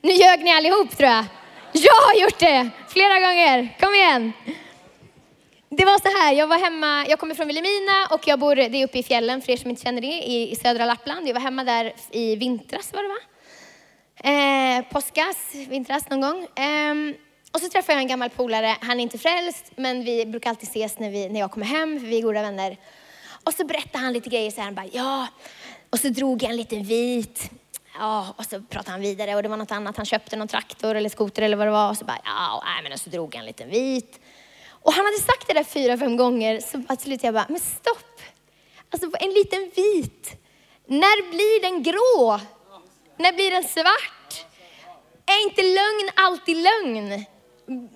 Nu 0.00 0.12
ljög 0.12 0.44
ni 0.44 0.52
allihop 0.52 0.96
tror 0.96 1.10
jag. 1.10 1.24
Jag 1.72 1.94
har 2.06 2.22
gjort 2.22 2.38
det 2.38 2.70
flera 2.88 3.20
gånger. 3.20 3.76
Kom 3.80 3.94
igen. 3.94 4.32
Det 5.68 5.84
var 5.84 5.98
så 5.98 6.18
här, 6.18 6.32
jag 6.32 6.46
var 6.46 6.58
hemma, 6.58 7.06
jag 7.08 7.18
kommer 7.18 7.34
från 7.34 7.46
Vilhelmina 7.46 8.06
och 8.10 8.28
jag 8.28 8.38
bor, 8.38 8.56
det 8.56 8.82
är 8.82 8.84
uppe 8.84 8.98
i 8.98 9.02
fjällen 9.02 9.42
för 9.42 9.52
er 9.52 9.56
som 9.56 9.70
inte 9.70 9.82
känner 9.82 10.00
det, 10.00 10.06
i, 10.06 10.52
i 10.52 10.56
södra 10.56 10.86
Lappland. 10.86 11.28
Jag 11.28 11.34
var 11.34 11.40
hemma 11.40 11.64
där 11.64 11.94
i 12.10 12.36
vintras 12.36 12.92
var 12.92 13.02
det 13.02 13.08
va? 13.08 13.18
Eh, 14.30 14.84
påskas, 14.92 15.54
vintras 15.68 16.10
någon 16.10 16.20
gång. 16.20 16.42
Eh, 16.42 16.94
och 17.52 17.60
så 17.60 17.68
träffade 17.68 17.92
jag 17.92 18.00
en 18.00 18.08
gammal 18.08 18.30
polare, 18.30 18.76
han 18.80 18.98
är 19.00 19.02
inte 19.02 19.18
frälst, 19.18 19.72
men 19.76 20.04
vi 20.04 20.26
brukar 20.26 20.50
alltid 20.50 20.68
ses 20.68 20.98
när, 20.98 21.10
vi, 21.10 21.28
när 21.28 21.40
jag 21.40 21.50
kommer 21.50 21.66
hem, 21.66 22.00
för 22.00 22.06
vi 22.06 22.18
är 22.18 22.22
goda 22.22 22.42
vänner. 22.42 22.76
Och 23.44 23.52
så 23.52 23.64
berättade 23.64 24.04
han 24.04 24.12
lite 24.12 24.30
grejer 24.30 24.50
så 24.50 24.56
här, 24.56 24.64
han 24.64 24.74
bara, 24.74 24.88
ja, 24.92 25.26
och 25.90 25.98
så 25.98 26.08
drog 26.08 26.42
jag 26.42 26.50
en 26.50 26.56
liten 26.56 26.82
vit. 26.82 27.50
Ja, 27.98 28.35
och 28.37 28.44
så 28.44 28.61
pratade 28.61 28.90
han 28.90 29.00
vidare 29.00 29.35
och 29.35 29.42
det 29.42 29.48
var 29.48 29.56
något 29.56 29.72
annat, 29.72 29.96
han 29.96 30.06
köpte 30.06 30.37
någon 30.37 30.48
traktor 30.48 30.94
eller 30.94 31.09
skoter 31.09 31.42
eller 31.42 31.56
vad 31.56 31.66
det 31.66 31.70
var. 31.70 31.90
Och 31.90 31.96
så 31.96 32.04
bara, 32.04 32.18
ja, 32.24 32.62
nej, 32.64 32.90
men 32.90 32.98
så 32.98 33.11
drog 33.11 33.35
han 33.35 33.40
en 33.40 33.46
liten 33.46 33.70
vit. 33.70 34.20
Och 34.68 34.92
han 34.92 35.04
hade 35.04 35.18
sagt 35.18 35.46
det 35.46 35.54
där 35.54 35.64
fyra, 35.64 35.98
fem 35.98 36.16
gånger, 36.16 36.61
så 36.61 36.96
slutade 37.02 37.26
jag 37.26 37.35
bara, 37.35 37.46
men 37.48 37.61
stopp! 37.61 38.20
Alltså 38.90 39.11
en 39.20 39.30
liten 39.30 39.70
vit. 39.74 40.32
När 40.87 41.30
blir 41.30 41.62
den 41.62 41.82
grå? 41.82 42.40
När 43.16 43.32
blir 43.32 43.50
den 43.50 43.64
svart? 43.64 44.46
Är 45.26 45.42
inte 45.42 45.62
lögn 45.62 46.11
alltid 46.14 46.56
lögn? 46.56 47.24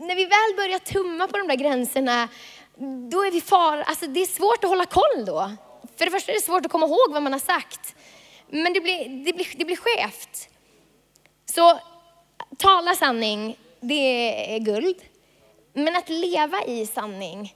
När 0.06 0.16
vi 0.16 0.24
väl 0.24 0.56
börjar 0.56 0.78
tumma 0.78 1.26
på 1.26 1.38
de 1.38 1.48
där 1.48 1.56
gränserna, 1.56 2.28
då 3.10 3.24
är 3.24 3.30
vi 3.30 3.40
far. 3.40 3.78
Alltså 3.78 4.06
det 4.06 4.22
är 4.22 4.26
svårt 4.26 4.64
att 4.64 4.70
hålla 4.70 4.86
koll 4.86 5.24
då. 5.26 5.52
För 5.96 6.04
det 6.04 6.10
första 6.10 6.32
är 6.32 6.36
det 6.36 6.42
svårt 6.42 6.66
att 6.66 6.72
komma 6.72 6.86
ihåg 6.86 7.12
vad 7.12 7.22
man 7.22 7.32
har 7.32 7.40
sagt. 7.40 7.94
Men 8.52 8.72
det 8.72 8.80
blir, 8.80 9.24
det 9.24 9.32
blir, 9.32 9.46
det 9.56 9.64
blir 9.64 9.76
skevt. 9.76 10.48
Så 11.44 11.80
tala 12.56 12.94
sanning, 12.94 13.56
det 13.80 14.54
är 14.54 14.58
guld. 14.58 14.96
Men 15.72 15.96
att 15.96 16.08
leva 16.08 16.64
i 16.64 16.86
sanning, 16.86 17.54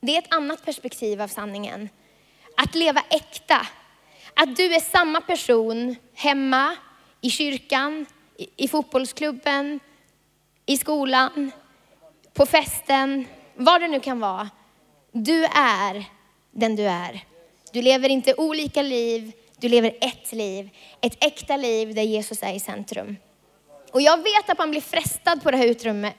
det 0.00 0.14
är 0.16 0.18
ett 0.18 0.34
annat 0.34 0.64
perspektiv 0.64 1.22
av 1.22 1.28
sanningen. 1.28 1.88
Att 2.56 2.74
leva 2.74 3.02
äkta. 3.10 3.66
Att 4.34 4.56
du 4.56 4.74
är 4.74 4.80
samma 4.80 5.20
person 5.20 5.96
hemma, 6.14 6.76
i 7.20 7.30
kyrkan, 7.30 8.06
i, 8.36 8.48
i 8.56 8.68
fotbollsklubben, 8.68 9.80
i 10.66 10.76
skolan, 10.76 11.52
på 12.34 12.46
festen, 12.46 13.26
vad 13.54 13.80
det 13.80 13.88
nu 13.88 14.00
kan 14.00 14.20
vara. 14.20 14.50
Du 15.12 15.44
är 15.44 16.04
den 16.50 16.76
du 16.76 16.82
är. 16.82 17.24
Du 17.72 17.82
lever 17.82 18.08
inte 18.08 18.34
olika 18.34 18.82
liv, 18.82 19.32
du 19.62 19.68
lever 19.68 19.96
ett 20.00 20.32
liv. 20.32 20.70
Ett 21.00 21.24
äkta 21.24 21.56
liv 21.56 21.94
där 21.94 22.02
Jesus 22.02 22.42
är 22.42 22.54
i 22.54 22.60
centrum. 22.60 23.16
Och 23.92 24.00
jag 24.00 24.16
vet 24.16 24.50
att 24.50 24.58
man 24.58 24.70
blir 24.70 24.80
frestad 24.80 25.42
på 25.42 25.50
det 25.50 25.56
här 25.56 25.66
utrymme, 25.66 26.12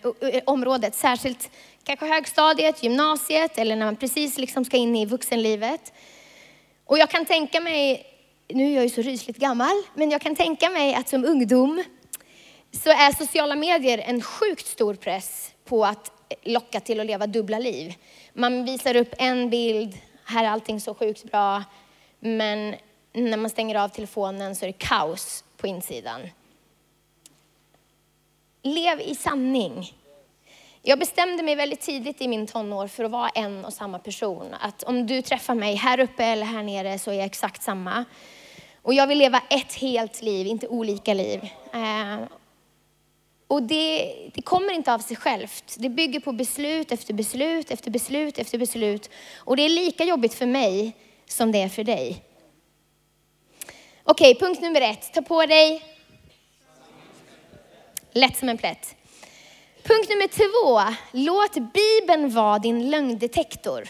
området, 0.46 0.96
särskilt 0.96 1.50
kanske 1.84 2.06
högstadiet, 2.06 2.84
gymnasiet 2.84 3.58
eller 3.58 3.76
när 3.76 3.86
man 3.86 3.96
precis 3.96 4.38
liksom 4.38 4.66
ska 4.66 4.78
in 4.78 4.96
i 4.96 5.06
vuxenlivet. 5.06 5.94
Och 6.86 6.98
jag 6.98 7.10
kan 7.10 7.26
tänka 7.26 7.60
mig, 7.60 8.06
nu 8.48 8.72
är 8.72 8.76
jag 8.76 8.84
ju 8.84 8.90
så 8.90 9.02
rysligt 9.02 9.38
gammal, 9.38 9.84
men 9.96 10.12
jag 10.12 10.22
kan 10.22 10.36
tänka 10.36 10.70
mig 10.70 10.96
att 10.96 11.10
som 11.10 11.26
ungdom 11.26 11.84
så 12.84 12.90
är 12.90 13.12
sociala 13.12 13.56
medier 13.56 13.98
en 13.98 14.22
sjukt 14.22 14.68
stor 14.68 14.96
press 14.96 15.52
på 15.66 15.86
att 15.86 16.12
locka 16.44 16.80
till 16.80 17.00
att 17.00 17.06
leva 17.06 17.28
dubbla 17.28 17.60
liv. 17.60 17.94
Man 18.34 18.66
visar 18.66 18.96
upp 18.96 19.14
en 19.18 19.50
bild, 19.50 19.98
här 20.26 20.44
är 20.44 20.50
allting 20.50 20.82
så 20.82 20.94
sjukt 20.94 21.24
bra, 21.24 21.64
men 22.20 22.76
när 23.13 23.38
man 23.38 23.49
stänger 23.49 23.76
av 23.76 23.89
telefonen 23.89 24.56
så 24.56 24.65
är 24.65 24.67
det 24.67 24.78
kaos 24.78 25.43
på 25.58 25.67
insidan. 25.67 26.21
Lev 28.62 29.02
i 29.02 29.15
sanning. 29.15 29.93
Jag 30.82 30.99
bestämde 30.99 31.43
mig 31.43 31.56
väldigt 31.56 31.82
tidigt 31.82 32.21
i 32.21 32.28
min 32.28 32.47
tonår 32.47 32.88
för 32.88 33.04
att 33.04 33.12
vara 33.12 33.30
en 33.30 33.65
och 33.65 33.73
samma 33.73 33.99
person. 33.99 34.56
Att 34.60 34.84
om 34.84 35.08
du 35.08 35.21
träffar 35.21 35.56
mig 35.56 35.76
här 35.76 35.99
uppe 35.99 36.23
eller 36.26 36.45
här 36.45 36.63
nere 36.63 36.99
så 36.99 37.12
är 37.12 37.15
jag 37.15 37.26
exakt 37.26 37.63
samma. 37.63 38.06
Och 38.82 38.93
jag 38.93 39.08
vill 39.08 39.17
leva 39.17 39.41
ett 39.49 39.73
helt 39.73 40.21
liv, 40.21 40.47
inte 40.47 40.67
olika 40.67 41.13
liv. 41.13 41.49
Eh, 41.73 42.28
och 43.47 43.63
det, 43.63 44.15
det, 44.34 44.41
kommer 44.41 44.73
inte 44.73 44.93
av 44.93 44.99
sig 44.99 45.17
självt. 45.17 45.76
Det 45.80 45.89
bygger 45.89 46.19
på 46.19 46.32
beslut 46.32 46.91
efter 46.91 47.13
beslut 47.13 47.71
efter 47.71 47.91
beslut 47.91 48.39
efter 48.39 48.58
beslut. 48.58 49.10
Och 49.38 49.58
det 49.58 49.63
är 49.63 49.69
lika 49.69 50.04
jobbigt 50.04 50.34
för 50.34 50.45
mig 50.45 50.95
som 51.28 51.52
det 51.52 51.62
är 51.62 51.69
för 51.69 51.84
dig. 51.84 52.23
Okej, 54.06 54.36
punkt 54.36 54.62
nummer 54.62 54.82
ett. 54.82 55.13
Ta 55.13 55.22
på 55.22 55.46
dig 55.46 55.84
lätt 58.13 58.38
som 58.38 58.50
en 58.50 58.58
plätt. 58.58 58.96
Punkt 59.84 60.10
nummer 60.10 60.28
två. 60.28 60.96
Låt 61.12 61.74
Bibeln 61.74 62.34
vara 62.34 62.60
din 62.60 62.89
lögndetektor. 62.89 63.88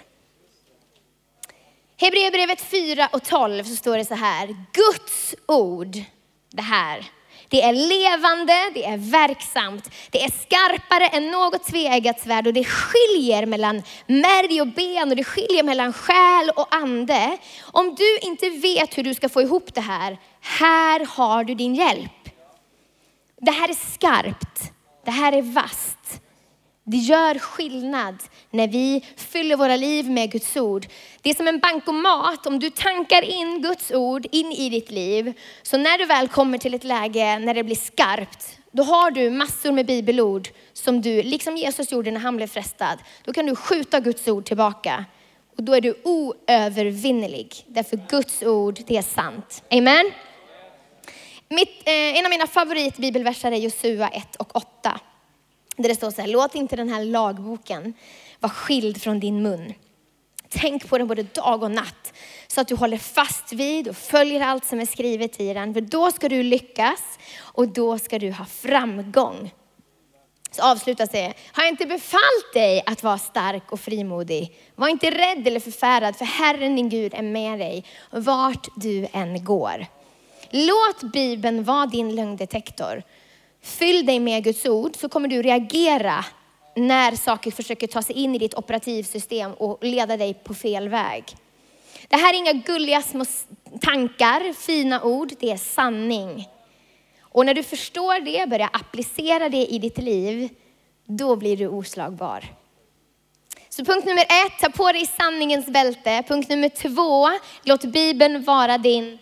Hebreerbrevet 1.98 2.62
4 2.62 3.10
och 3.12 3.24
12 3.24 3.64
så 3.64 3.76
står 3.76 3.98
det 3.98 4.06
så 4.06 4.16
här. 4.16 4.48
Guds 4.74 5.36
ord, 5.48 5.98
det 6.50 6.62
här 6.62 7.06
det 7.54 7.62
är 7.62 7.74
levande, 7.74 8.54
det 8.74 8.86
är 8.86 8.98
verksamt, 8.98 9.90
det 10.10 10.24
är 10.24 10.32
skarpare 10.32 11.08
än 11.08 11.32
något 11.32 11.64
tveeggat 11.64 12.20
svärd 12.20 12.48
och 12.48 12.54
det 12.54 12.64
skiljer 12.64 13.46
mellan 13.46 13.84
märg 14.08 14.62
och 14.62 14.68
ben 14.68 15.10
och 15.10 15.16
det 15.16 15.24
skiljer 15.24 15.64
mellan 15.64 15.94
själ 15.94 16.50
och 16.56 16.76
ande. 16.76 17.38
Om 17.62 17.96
du 17.96 18.18
inte 18.18 18.50
vet 18.50 18.98
hur 18.98 19.04
du 19.04 19.14
ska 19.14 19.30
få 19.30 19.42
ihop 19.42 19.74
det 19.74 19.82
här, 19.82 20.18
här 20.42 21.06
har 21.06 21.44
du 21.44 21.56
din 21.56 21.76
hjälp. 21.76 22.30
Det 23.42 23.52
här 23.52 23.70
är 23.70 23.94
skarpt, 23.94 24.72
det 25.06 25.12
här 25.12 25.34
är 25.34 25.42
vasst. 25.42 26.22
Det 26.86 26.98
gör 26.98 27.40
skillnad 27.40 28.16
när 28.50 28.68
vi 28.68 29.06
fyller 29.18 29.56
våra 29.56 29.76
liv 29.76 30.10
med 30.10 30.32
Guds 30.32 30.58
ord. 30.58 30.86
Det 31.22 31.30
är 31.30 31.34
som 31.34 31.48
en 31.48 31.60
bankomat, 31.60 32.46
om 32.46 32.60
du 32.60 32.70
tankar 32.70 33.22
in 33.22 33.62
Guds 33.62 33.92
ord 33.92 34.28
in 34.32 34.52
i 34.52 34.70
ditt 34.70 34.92
liv, 34.92 35.34
så 35.62 35.78
när 35.78 35.98
du 35.98 36.06
väl 36.06 36.28
kommer 36.28 36.58
till 36.58 36.74
ett 36.74 36.84
läge 36.84 37.40
när 37.40 37.54
det 37.54 37.64
blir 37.64 37.76
skarpt, 37.76 38.58
då 38.72 38.84
har 38.84 39.12
du 39.12 39.30
massor 39.30 39.72
med 39.72 39.86
bibelord 39.86 40.50
som 40.74 41.02
du, 41.02 41.24
liksom 41.24 41.58
Jesus 41.58 41.92
gjorde 41.92 42.12
när 42.12 42.20
han 42.20 42.36
blev 42.36 42.48
frestad, 42.48 42.98
då 43.24 43.34
kan 43.34 43.46
du 43.46 43.56
skjuta 43.56 44.00
Guds 44.00 44.28
ord 44.28 44.46
tillbaka. 44.46 45.06
Och 45.58 45.64
då 45.64 45.74
är 45.74 45.82
du 45.82 46.02
oövervinnerlig, 46.04 47.66
därför 47.68 48.00
Guds 48.10 48.44
ord, 48.44 48.80
det 48.88 48.98
är 48.98 49.02
sant. 49.02 49.64
Amen. 49.72 50.12
Mitt, 51.50 51.88
eh, 51.88 52.18
en 52.18 52.26
av 52.26 52.30
mina 52.30 52.48
favoritbibelverser 52.48 53.52
är 53.52 53.58
Josua 53.58 54.08
1 54.08 54.36
och 54.36 54.56
8. 54.56 55.00
Där 55.76 55.90
det 55.90 55.96
står 55.96 56.12
så 56.12 56.22
här, 56.22 56.28
låt 56.28 56.56
inte 56.56 56.76
den 56.76 56.90
här 56.90 57.06
lagboken 57.06 57.94
vara 58.40 58.54
skild 58.54 59.02
från 59.02 59.20
din 59.20 59.42
mun. 59.42 59.74
Tänk 60.50 60.90
på 60.90 60.98
den 60.98 61.08
både 61.08 61.24
dag 61.24 61.64
och 61.64 61.72
natt 61.72 62.14
så 62.48 62.62
att 62.62 62.68
du 62.68 62.76
håller 62.76 62.98
fast 62.98 63.54
vid 63.54 63.88
och 63.88 63.98
följer 63.98 64.42
allt 64.42 64.66
som 64.66 64.80
är 64.80 64.86
skrivet 64.86 65.40
i 65.40 65.54
den. 65.54 65.74
För 65.74 65.82
då 65.82 66.12
ska 66.12 66.30
du 66.30 66.44
lyckas 66.44 67.20
och 67.40 67.68
då 67.68 68.00
ska 68.00 68.20
du 68.20 68.32
ha 68.32 68.46
framgång. 68.46 69.52
Så 70.52 70.62
avslutas 70.62 71.10
det, 71.10 71.34
har 71.52 71.64
jag 71.64 71.72
inte 71.72 71.86
befallt 71.86 72.54
dig 72.54 72.84
att 72.86 73.04
vara 73.04 73.18
stark 73.18 73.72
och 73.72 73.80
frimodig? 73.80 74.58
Var 74.76 74.88
inte 74.88 75.12
rädd 75.12 75.48
eller 75.48 75.60
förfärad, 75.60 76.16
för 76.16 76.26
Herren 76.26 76.76
din 76.76 76.90
Gud 76.90 77.14
är 77.14 77.22
med 77.22 77.60
dig 77.60 77.86
vart 78.12 78.68
du 78.76 79.08
än 79.14 79.44
går. 79.44 79.86
Låt 80.50 81.14
Bibeln 81.14 81.64
vara 81.64 81.86
din 81.86 82.16
lögndetektor. 82.16 83.04
Fyll 83.64 84.06
dig 84.06 84.20
med 84.20 84.44
Guds 84.44 84.66
ord 84.66 84.96
så 84.96 85.10
kommer 85.10 85.28
du 85.28 85.42
reagera 85.42 86.26
när 86.76 87.16
saker 87.16 87.52
försöker 87.52 87.88
ta 87.88 88.02
sig 88.02 88.16
in 88.16 88.36
i 88.36 88.38
ditt 88.38 88.54
operativsystem 88.54 89.54
och 89.54 89.84
leda 89.84 90.18
dig 90.18 90.34
på 90.34 90.54
fel 90.54 90.90
väg. 90.90 91.24
Det 92.08 92.16
här 92.16 92.34
är 92.34 92.38
inga 92.38 92.54
gulliga 92.54 93.02
små 93.02 93.26
tankar, 93.82 94.54
fina 94.54 95.04
ord, 95.04 95.34
det 95.40 95.52
är 95.52 95.58
sanning. 95.58 96.50
Och 97.22 97.46
när 97.46 97.54
du 97.54 97.64
förstår 97.64 98.20
det, 98.20 98.50
börjar 98.50 98.70
applicera 98.74 99.50
det 99.50 99.66
i 99.66 99.80
ditt 99.80 99.98
liv, 99.98 100.50
då 101.06 101.36
blir 101.36 101.58
du 101.58 101.68
oslagbar. 101.68 102.44
Så 103.70 103.86
punkt 103.86 104.06
nummer 104.06 104.24
ett, 104.24 104.60
ta 104.62 104.70
på 104.70 104.92
dig 104.92 105.06
sanningens 105.06 105.66
bälte. 105.66 106.24
Punkt 106.28 106.50
nummer 106.50 106.70
två, 106.70 107.30
låt 107.64 107.84
Bibeln 107.84 108.44
vara 108.44 108.78
din 108.78 109.20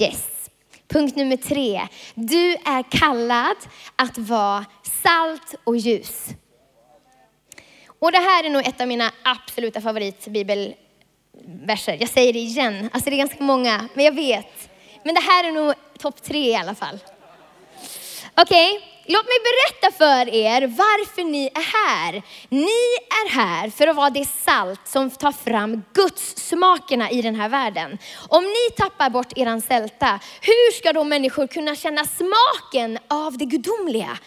Yes. 0.00 0.29
Punkt 0.90 1.16
nummer 1.16 1.36
tre. 1.36 1.88
Du 2.14 2.52
är 2.52 2.90
kallad 2.90 3.56
att 3.96 4.18
vara 4.18 4.64
salt 5.02 5.54
och 5.64 5.76
ljus. 5.76 6.28
Och 8.00 8.12
det 8.12 8.18
här 8.18 8.44
är 8.44 8.50
nog 8.50 8.66
ett 8.66 8.80
av 8.80 8.88
mina 8.88 9.12
absoluta 9.22 9.80
favoritbibelverser. 9.80 11.96
Jag 12.00 12.08
säger 12.08 12.32
det 12.32 12.38
igen. 12.38 12.90
Alltså 12.92 13.10
det 13.10 13.16
är 13.16 13.18
ganska 13.18 13.44
många, 13.44 13.88
men 13.94 14.04
jag 14.04 14.14
vet. 14.14 14.70
Men 15.02 15.14
det 15.14 15.20
här 15.20 15.44
är 15.44 15.52
nog 15.52 15.74
topp 15.98 16.22
tre 16.22 16.50
i 16.50 16.56
alla 16.56 16.74
fall. 16.74 16.98
Okej, 18.34 18.76
okay. 18.76 18.90
Låt 19.12 19.26
mig 19.26 19.38
berätta 19.50 19.96
för 19.96 20.34
er 20.34 20.66
varför 20.66 21.24
ni 21.24 21.46
är 21.46 21.72
här. 21.78 22.22
Ni 22.48 22.80
är 23.22 23.30
här 23.30 23.70
för 23.70 23.86
att 23.86 23.96
vara 23.96 24.10
det 24.10 24.24
salt 24.24 24.80
som 24.84 25.10
tar 25.10 25.32
fram 25.32 25.82
Guds 25.92 26.36
smakerna 26.36 27.10
i 27.10 27.22
den 27.22 27.34
här 27.34 27.48
världen. 27.48 27.98
Om 28.28 28.44
ni 28.44 28.76
tappar 28.76 29.10
bort 29.10 29.38
eran 29.38 29.60
sälta, 29.60 30.20
hur 30.40 30.72
ska 30.72 30.92
då 30.92 31.04
människor 31.04 31.46
kunna 31.46 31.76
känna 31.76 32.04
smaken 32.04 32.98
av 33.08 33.38
det 33.38 33.44
gudomliga? 33.44 34.18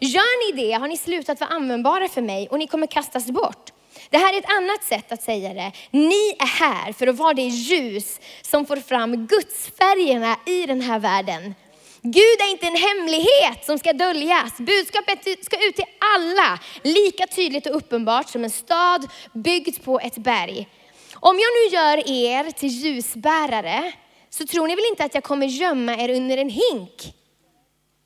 Gör 0.00 0.52
ni 0.52 0.62
det 0.62 0.72
har 0.72 0.88
ni 0.88 0.96
slutat 0.96 1.40
vara 1.40 1.50
användbara 1.50 2.08
för 2.08 2.22
mig 2.22 2.48
och 2.48 2.58
ni 2.58 2.66
kommer 2.66 2.86
kastas 2.86 3.26
bort. 3.26 3.72
Det 4.10 4.18
här 4.18 4.34
är 4.34 4.38
ett 4.38 4.52
annat 4.52 4.84
sätt 4.84 5.12
att 5.12 5.22
säga 5.22 5.54
det. 5.54 5.72
Ni 5.90 6.36
är 6.38 6.46
här 6.46 6.92
för 6.92 7.06
att 7.06 7.16
vara 7.16 7.34
det 7.34 7.42
ljus 7.42 8.20
som 8.42 8.66
får 8.66 8.76
fram 8.76 9.26
Gudsfärgerna 9.26 10.36
i 10.46 10.66
den 10.66 10.80
här 10.80 10.98
världen. 10.98 11.54
Gud 12.02 12.40
är 12.40 12.50
inte 12.50 12.66
en 12.66 12.76
hemlighet 12.76 13.64
som 13.66 13.78
ska 13.78 13.92
döljas. 13.92 14.58
Budskapet 14.58 15.44
ska 15.44 15.68
ut 15.68 15.76
till 15.76 15.84
alla, 16.14 16.58
lika 16.82 17.26
tydligt 17.26 17.66
och 17.66 17.76
uppenbart 17.76 18.28
som 18.28 18.44
en 18.44 18.50
stad 18.50 19.08
byggd 19.32 19.84
på 19.84 20.00
ett 20.00 20.16
berg. 20.16 20.68
Om 21.14 21.38
jag 21.38 21.48
nu 21.54 21.76
gör 21.76 21.96
er 21.96 22.50
till 22.50 22.68
ljusbärare, 22.68 23.92
så 24.30 24.46
tror 24.46 24.66
ni 24.66 24.74
väl 24.74 24.84
inte 24.90 25.04
att 25.04 25.14
jag 25.14 25.24
kommer 25.24 25.46
gömma 25.46 25.96
er 25.96 26.08
under 26.08 26.36
en 26.36 26.50
hink? 26.50 27.14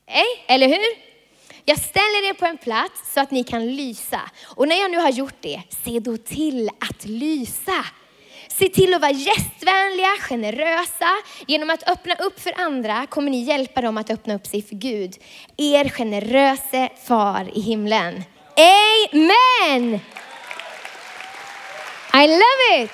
Nej, 0.08 0.44
eller 0.46 0.68
hur? 0.68 1.12
Jag 1.64 1.78
ställer 1.78 2.30
er 2.30 2.34
på 2.34 2.46
en 2.46 2.58
plats 2.58 3.14
så 3.14 3.20
att 3.20 3.30
ni 3.30 3.44
kan 3.44 3.76
lysa. 3.76 4.20
Och 4.44 4.68
när 4.68 4.76
jag 4.80 4.90
nu 4.90 4.98
har 4.98 5.10
gjort 5.10 5.36
det, 5.40 5.62
se 5.84 6.00
då 6.00 6.16
till 6.16 6.70
att 6.90 7.04
lysa. 7.04 7.84
Se 8.58 8.68
till 8.68 8.94
att 8.94 9.00
vara 9.00 9.10
gästvänliga, 9.10 10.16
generösa. 10.20 11.08
Genom 11.46 11.70
att 11.70 11.88
öppna 11.88 12.14
upp 12.14 12.40
för 12.40 12.60
andra 12.60 13.06
kommer 13.06 13.30
ni 13.30 13.42
hjälpa 13.42 13.80
dem 13.80 13.98
att 13.98 14.10
öppna 14.10 14.34
upp 14.34 14.46
sig 14.46 14.62
för 14.62 14.74
Gud. 14.74 15.14
Er 15.56 15.88
generöse 15.88 16.88
far 17.06 17.50
i 17.54 17.60
himlen. 17.60 18.24
Amen! 18.56 20.00
I 22.14 22.26
love 22.26 22.84
it! 22.84 22.90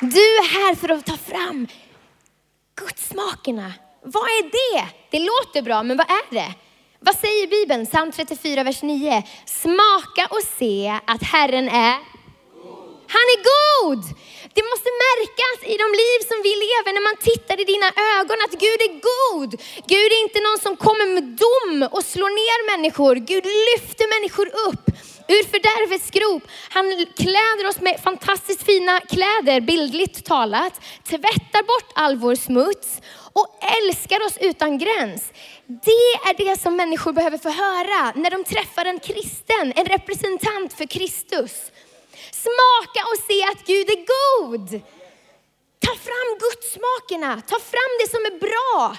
Du 0.00 0.20
är 0.20 0.48
här 0.48 0.74
för 0.74 0.88
att 0.88 1.06
ta 1.06 1.16
fram 1.16 1.66
gudsmakerna. 2.76 3.72
Vad 4.02 4.22
är 4.22 4.42
det? 4.42 4.88
Det 5.10 5.18
låter 5.18 5.62
bra, 5.62 5.82
men 5.82 5.96
vad 5.96 6.10
är 6.10 6.34
det? 6.34 6.54
Vad 7.00 7.14
säger 7.14 7.46
Bibeln? 7.46 7.86
Psalm 7.86 8.12
34, 8.12 8.64
vers 8.64 8.82
9. 8.82 9.22
Smaka 9.44 10.26
och 10.30 10.42
se 10.58 10.98
att 11.06 11.22
Herren 11.22 11.68
är 11.68 12.17
han 13.14 13.26
är 13.34 13.40
god! 13.52 14.02
Det 14.56 14.64
måste 14.72 14.90
märkas 15.06 15.58
i 15.72 15.76
de 15.84 15.88
liv 16.02 16.18
som 16.30 16.38
vi 16.46 16.52
lever 16.66 16.92
när 16.96 17.04
man 17.08 17.18
tittar 17.28 17.56
i 17.60 17.64
dina 17.74 17.88
ögon 18.16 18.38
att 18.46 18.54
Gud 18.64 18.80
är 18.88 18.92
god. 19.10 19.50
Gud 19.92 20.10
är 20.16 20.20
inte 20.26 20.40
någon 20.46 20.60
som 20.66 20.74
kommer 20.86 21.06
med 21.16 21.26
dom 21.44 21.88
och 21.94 22.04
slår 22.12 22.32
ner 22.42 22.60
människor. 22.72 23.14
Gud 23.30 23.44
lyfter 23.68 24.06
människor 24.14 24.48
upp. 24.68 24.86
ur 25.36 25.44
fördärvets 25.52 26.10
grop. 26.10 26.42
Han 26.70 27.06
kläder 27.16 27.66
oss 27.68 27.80
med 27.80 28.00
fantastiskt 28.00 28.62
fina 28.62 29.00
kläder, 29.00 29.60
bildligt 29.60 30.24
talat, 30.24 30.80
tvättar 31.04 31.62
bort 31.62 31.92
all 31.94 32.16
vår 32.16 32.34
smuts 32.34 33.00
och 33.32 33.48
älskar 33.78 34.26
oss 34.26 34.38
utan 34.40 34.78
gräns. 34.78 35.32
Det 35.66 36.10
är 36.28 36.34
det 36.44 36.60
som 36.60 36.76
människor 36.76 37.12
behöver 37.12 37.38
få 37.38 37.50
höra 37.50 38.12
när 38.14 38.30
de 38.30 38.44
träffar 38.44 38.84
en 38.84 39.00
kristen, 39.00 39.72
en 39.76 39.84
representant 39.84 40.72
för 40.72 40.86
Kristus. 40.86 41.52
Smaka 42.44 43.00
och 43.10 43.18
se 43.28 43.42
att 43.42 43.66
Gud 43.66 43.90
är 43.90 44.02
god. 44.14 44.68
Ta 45.78 45.94
fram 45.94 46.28
gudsmakerna, 46.44 47.40
ta 47.40 47.58
fram 47.58 47.92
det 48.00 48.10
som 48.10 48.22
är 48.30 48.38
bra. 48.38 48.96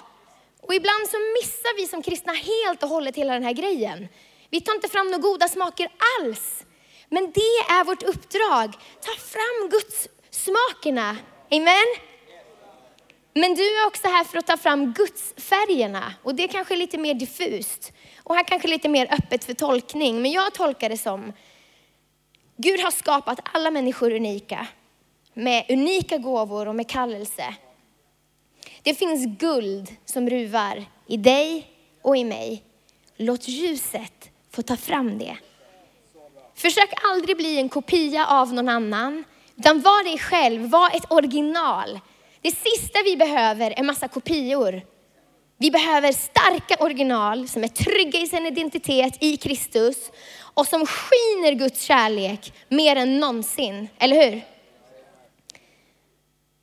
Och 0.61 0.73
ibland 0.73 1.07
så 1.09 1.17
missar 1.17 1.75
vi 1.77 1.87
som 1.87 2.01
kristna 2.01 2.33
helt 2.33 2.83
och 2.83 2.89
hållet 2.89 3.15
hela 3.15 3.33
den 3.33 3.43
här 3.43 3.53
grejen. 3.53 4.07
Vi 4.49 4.61
tar 4.61 4.75
inte 4.75 4.87
fram 4.89 5.07
några 5.07 5.21
goda 5.21 5.47
smaker 5.47 5.87
alls. 6.19 6.65
Men 7.09 7.31
det 7.31 7.73
är 7.73 7.83
vårt 7.83 8.03
uppdrag. 8.03 8.73
Ta 9.01 9.11
fram 9.11 9.69
Guds 9.69 10.07
smakerna. 10.29 11.17
Amen. 11.51 11.85
Men 13.33 13.55
du 13.55 13.63
är 13.63 13.87
också 13.87 14.07
här 14.07 14.23
för 14.23 14.37
att 14.37 14.47
ta 14.47 14.57
fram 14.57 14.93
Guds 14.93 15.33
färgerna 15.37 16.13
och 16.23 16.35
det 16.35 16.43
är 16.43 16.47
kanske 16.47 16.73
är 16.73 16.77
lite 16.77 16.97
mer 16.97 17.13
diffust. 17.13 17.91
Och 18.23 18.35
här 18.35 18.43
kanske 18.43 18.67
lite 18.67 18.89
mer 18.89 19.13
öppet 19.13 19.45
för 19.45 19.53
tolkning. 19.53 20.21
Men 20.21 20.31
jag 20.31 20.53
tolkar 20.53 20.89
det 20.89 20.97
som, 20.97 21.33
Gud 22.61 22.79
har 22.79 22.91
skapat 22.91 23.39
alla 23.43 23.71
människor 23.71 24.11
unika. 24.13 24.67
Med 25.33 25.65
unika 25.69 26.17
gåvor 26.17 26.67
och 26.67 26.75
med 26.75 26.89
kallelse. 26.89 27.55
Det 28.83 28.93
finns 28.93 29.25
guld 29.39 29.95
som 30.05 30.29
ruvar 30.29 30.85
i 31.07 31.17
dig 31.17 31.67
och 32.01 32.17
i 32.17 32.23
mig. 32.23 32.63
Låt 33.17 33.47
ljuset 33.47 34.29
få 34.51 34.61
ta 34.61 34.77
fram 34.77 35.17
det. 35.17 35.37
Försök 36.55 36.89
aldrig 37.03 37.37
bli 37.37 37.57
en 37.57 37.69
kopia 37.69 38.27
av 38.27 38.53
någon 38.53 38.69
annan, 38.69 39.23
utan 39.55 39.81
var 39.81 40.03
dig 40.03 40.17
själv, 40.17 40.69
var 40.69 40.95
ett 40.95 41.11
original. 41.11 41.99
Det 42.41 42.51
sista 42.51 42.99
vi 43.05 43.17
behöver 43.17 43.79
är 43.79 43.83
massa 43.83 44.07
kopior. 44.07 44.81
Vi 45.61 45.71
behöver 45.71 46.11
starka 46.11 46.83
original 46.83 47.47
som 47.47 47.63
är 47.63 47.67
trygga 47.67 48.19
i 48.19 48.27
sin 48.27 48.45
identitet 48.45 49.17
i 49.19 49.37
Kristus 49.37 50.11
och 50.53 50.67
som 50.67 50.85
skiner 50.85 51.51
Guds 51.51 51.81
kärlek 51.81 52.53
mer 52.69 52.95
än 52.95 53.19
någonsin, 53.19 53.87
eller 53.99 54.15
hur? 54.15 54.41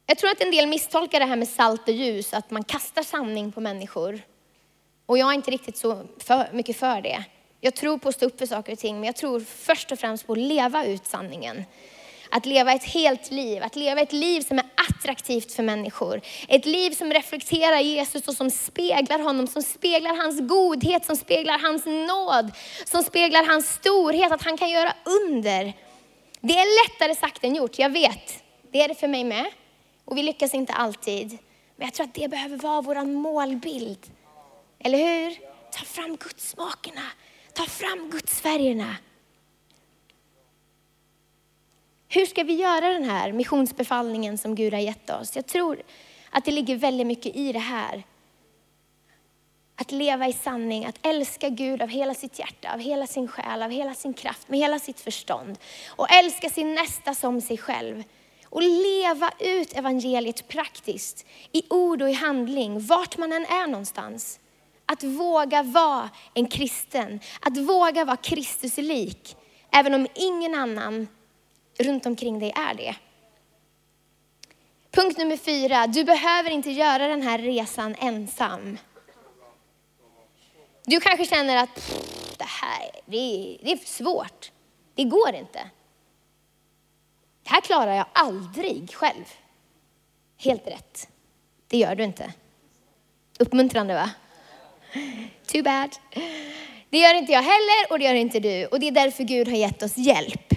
Jag 0.07 0.19
tror 0.19 0.31
att 0.31 0.43
en 0.43 0.51
del 0.51 0.67
misstolkar 0.67 1.21
det 1.21 1.27
här 1.27 1.37
med 1.37 1.49
salt 1.49 1.89
och 1.89 1.95
ljus, 1.95 2.35
att 2.35 2.51
man 2.51 2.65
kastar 2.65 3.03
sanning 3.03 3.53
på 3.53 3.61
människor. 3.61 4.21
Och 5.07 5.19
jag 5.19 5.31
är 5.31 5.35
inte 5.35 5.51
riktigt 5.51 5.77
så 5.77 6.03
för, 6.19 6.49
mycket 6.53 6.77
för 6.77 7.01
det. 7.01 7.25
Jag 7.61 7.75
tror 7.75 7.99
på 7.99 8.09
att 8.09 8.15
stå 8.15 8.27
upp 8.27 8.39
för 8.39 8.47
saker 8.47 8.73
och 8.73 8.79
ting, 8.79 8.95
men 8.95 9.05
jag 9.05 9.17
tror 9.17 9.41
först 9.41 9.93
och 9.93 9.99
främst 9.99 10.27
på 10.27 10.33
att 10.33 10.39
leva 10.39 10.85
ut 10.85 11.07
sanningen. 11.07 11.65
Att 12.37 12.47
leva 12.47 12.73
ett 12.73 12.85
helt 12.85 13.31
liv, 13.31 13.63
att 13.63 13.77
leva 13.77 14.01
ett 14.01 14.13
liv 14.13 14.41
som 14.41 14.59
är 14.59 14.65
attraktivt 14.75 15.53
för 15.53 15.63
människor. 15.63 16.21
Ett 16.49 16.67
liv 16.67 16.91
som 16.91 17.13
reflekterar 17.13 17.81
Jesus 17.81 18.29
och 18.29 18.35
som 18.35 18.51
speglar 18.51 19.19
honom, 19.19 19.47
som 19.47 19.63
speglar 19.63 20.17
hans 20.17 20.41
godhet, 20.41 21.05
som 21.05 21.17
speglar 21.17 21.59
hans 21.59 21.87
nåd, 21.87 22.53
som 22.85 23.03
speglar 23.03 23.45
hans 23.47 23.75
storhet, 23.75 24.33
att 24.33 24.43
han 24.43 24.57
kan 24.57 24.71
göra 24.71 24.93
under. 25.05 25.73
Det 26.41 26.53
är 26.53 26.85
lättare 26.85 27.15
sagt 27.15 27.45
än 27.45 27.55
gjort, 27.55 27.79
jag 27.79 27.91
vet. 27.91 28.43
Det 28.73 28.83
är 28.83 28.89
det 28.89 28.95
för 28.95 29.09
mig 29.09 29.25
med. 29.25 29.47
Och 30.05 30.17
vi 30.17 30.23
lyckas 30.23 30.55
inte 30.55 30.73
alltid. 30.73 31.39
Men 31.77 31.87
jag 31.87 31.95
tror 31.95 32.07
att 32.07 32.15
det 32.15 32.29
behöver 32.29 32.57
vara 32.57 32.81
vår 32.81 33.05
målbild. 33.05 34.07
Eller 34.79 34.99
hur? 34.99 35.37
Ta 35.73 35.85
fram 35.85 36.17
gudsmakerna. 36.17 37.03
Ta 37.53 37.65
fram 37.65 38.11
gudsfärgerna. 38.11 38.97
Hur 42.09 42.27
ska 42.27 42.43
vi 42.43 42.55
göra 42.55 42.89
den 42.89 43.05
här 43.05 43.33
missionsbefallningen 43.33 44.39
som 44.39 44.55
Gud 44.55 44.73
har 44.73 44.81
gett 44.81 45.11
oss? 45.11 45.37
Jag 45.37 45.47
tror 45.47 45.83
att 46.31 46.45
det 46.45 46.51
ligger 46.51 46.77
väldigt 46.77 47.07
mycket 47.07 47.37
i 47.37 47.53
det 47.53 47.59
här. 47.59 48.03
Att 49.77 49.93
leva 49.93 50.29
i 50.29 50.33
sanning, 50.33 50.85
att 50.85 50.99
älska 51.03 51.49
Gud 51.49 51.83
av 51.83 51.89
hela 51.89 52.15
sitt 52.15 52.39
hjärta, 52.39 52.73
av 52.75 52.81
hela 52.81 53.07
sin 53.07 53.29
själ, 53.29 53.63
av 53.63 53.71
hela 53.71 53.95
sin 53.95 54.15
kraft, 54.15 54.49
med 54.49 54.59
hela 54.59 54.79
sitt 54.79 55.01
förstånd. 55.01 55.59
Och 55.89 56.13
älska 56.13 56.51
sin 56.51 56.75
nästa 56.75 57.15
som 57.15 57.41
sig 57.41 57.59
själv. 57.59 58.03
Och 58.45 58.63
leva 58.63 59.31
ut 59.39 59.73
evangeliet 59.73 60.49
praktiskt, 60.49 61.27
i 61.53 61.63
ord 61.71 62.03
och 62.03 62.11
i 62.11 62.13
handling, 62.13 62.87
vart 62.87 63.19
man 63.19 63.33
än 63.33 63.47
är 63.47 63.67
någonstans. 63.67 64.41
Att 64.87 65.05
våga 65.05 65.63
vara 65.63 66.11
en 66.35 66.47
kristen, 66.47 67.21
att 67.41 67.57
våga 67.57 68.05
vara 68.05 68.17
Kristus 68.17 68.77
lik, 68.77 69.37
även 69.73 69.95
om 69.95 70.07
ingen 70.15 70.55
annan 70.55 71.09
runt 71.79 72.07
omkring 72.07 72.39
dig 72.39 72.53
är 72.57 72.75
det. 72.75 72.97
Punkt 74.91 75.19
nummer 75.19 75.37
fyra, 75.37 75.87
du 75.87 76.05
behöver 76.05 76.51
inte 76.51 76.71
göra 76.71 77.09
den 77.09 77.23
här 77.23 77.39
resan 77.39 77.95
ensam. 77.99 78.79
Du 80.85 81.01
kanske 81.01 81.27
känner 81.27 81.57
att 81.57 81.93
det 82.39 82.45
här 82.45 82.91
det 83.07 83.17
är, 83.17 83.59
det 83.65 83.73
är 83.73 83.77
för 83.77 83.87
svårt. 83.87 84.53
Det 84.95 85.05
går 85.05 85.35
inte. 85.35 85.71
Det 87.43 87.51
här 87.51 87.61
klarar 87.61 87.95
jag 87.95 88.07
aldrig 88.13 88.95
själv. 88.95 89.25
Helt 90.37 90.67
rätt. 90.67 91.09
Det 91.69 91.79
gör 91.79 91.95
du 91.95 92.05
inte. 92.05 92.33
Uppmuntrande 93.39 93.95
va? 93.95 94.11
Too 95.47 95.63
bad. 95.63 95.97
Det 96.91 96.99
gör 96.99 97.15
inte 97.15 97.33
jag 97.33 97.43
heller 97.43 97.91
och 97.91 97.99
det 97.99 98.05
gör 98.05 98.15
inte 98.15 98.41
du. 98.41 98.67
Och 98.67 98.81
det 98.81 98.89
är 98.89 98.93
därför 98.93 99.25
Gud 99.25 99.49
har 99.49 99.57
gett 99.57 99.83
oss 99.83 99.97
hjälp. 99.97 100.56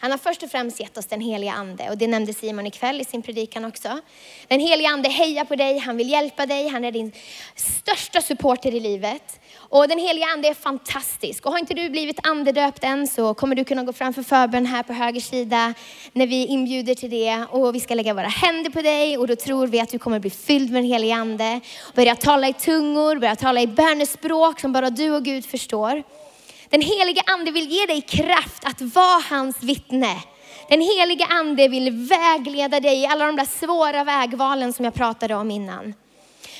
Han 0.00 0.10
har 0.10 0.18
först 0.18 0.42
och 0.42 0.50
främst 0.50 0.80
gett 0.80 0.98
oss 0.98 1.06
den 1.06 1.20
heliga 1.20 1.52
ande 1.52 1.90
och 1.90 1.98
det 1.98 2.06
nämnde 2.06 2.34
Simon 2.34 2.66
ikväll 2.66 3.00
i 3.00 3.04
sin 3.04 3.22
predikan 3.22 3.64
också. 3.64 4.00
Den 4.48 4.60
heliga 4.60 4.88
ande 4.88 5.08
hejar 5.08 5.44
på 5.44 5.56
dig, 5.56 5.78
han 5.78 5.96
vill 5.96 6.10
hjälpa 6.10 6.46
dig, 6.46 6.68
han 6.68 6.84
är 6.84 6.92
din 6.92 7.12
största 7.54 8.20
supporter 8.20 8.74
i 8.74 8.80
livet. 8.80 9.40
Och 9.56 9.88
den 9.88 9.98
heliga 9.98 10.26
ande 10.26 10.48
är 10.48 10.54
fantastisk. 10.54 11.46
Och 11.46 11.52
har 11.52 11.58
inte 11.58 11.74
du 11.74 11.90
blivit 11.90 12.26
andedöpt 12.26 12.84
än 12.84 13.06
så 13.06 13.34
kommer 13.34 13.54
du 13.56 13.64
kunna 13.64 13.84
gå 13.84 13.92
fram 13.92 14.14
för 14.14 14.22
förbön 14.22 14.66
här 14.66 14.82
på 14.82 14.92
höger 14.92 15.20
sida 15.20 15.74
när 16.12 16.26
vi 16.26 16.46
inbjuder 16.46 16.94
till 16.94 17.10
det. 17.10 17.44
Och 17.50 17.74
vi 17.74 17.80
ska 17.80 17.94
lägga 17.94 18.14
våra 18.14 18.28
händer 18.28 18.70
på 18.70 18.82
dig 18.82 19.18
och 19.18 19.26
då 19.26 19.36
tror 19.36 19.66
vi 19.66 19.80
att 19.80 19.90
du 19.90 19.98
kommer 19.98 20.20
bli 20.20 20.30
fylld 20.30 20.72
med 20.72 20.82
den 20.82 20.90
heliga 20.90 21.14
ande. 21.14 21.60
Börja 21.94 22.16
tala 22.16 22.48
i 22.48 22.52
tungor, 22.52 23.16
börja 23.16 23.36
tala 23.36 23.60
i 23.60 23.66
bönespråk 23.66 24.60
som 24.60 24.72
bara 24.72 24.90
du 24.90 25.10
och 25.10 25.24
Gud 25.24 25.46
förstår. 25.46 26.02
Den 26.70 26.82
helige 26.82 27.22
ande 27.26 27.50
vill 27.50 27.70
ge 27.70 27.86
dig 27.86 28.00
kraft 28.00 28.64
att 28.64 28.80
vara 28.80 29.22
hans 29.30 29.62
vittne. 29.62 30.22
Den 30.68 30.80
helige 30.80 31.24
ande 31.24 31.68
vill 31.68 31.90
vägleda 31.90 32.80
dig 32.80 33.02
i 33.02 33.06
alla 33.06 33.26
de 33.26 33.36
där 33.36 33.44
svåra 33.44 34.04
vägvalen 34.04 34.72
som 34.72 34.84
jag 34.84 34.94
pratade 34.94 35.34
om 35.34 35.50
innan. 35.50 35.94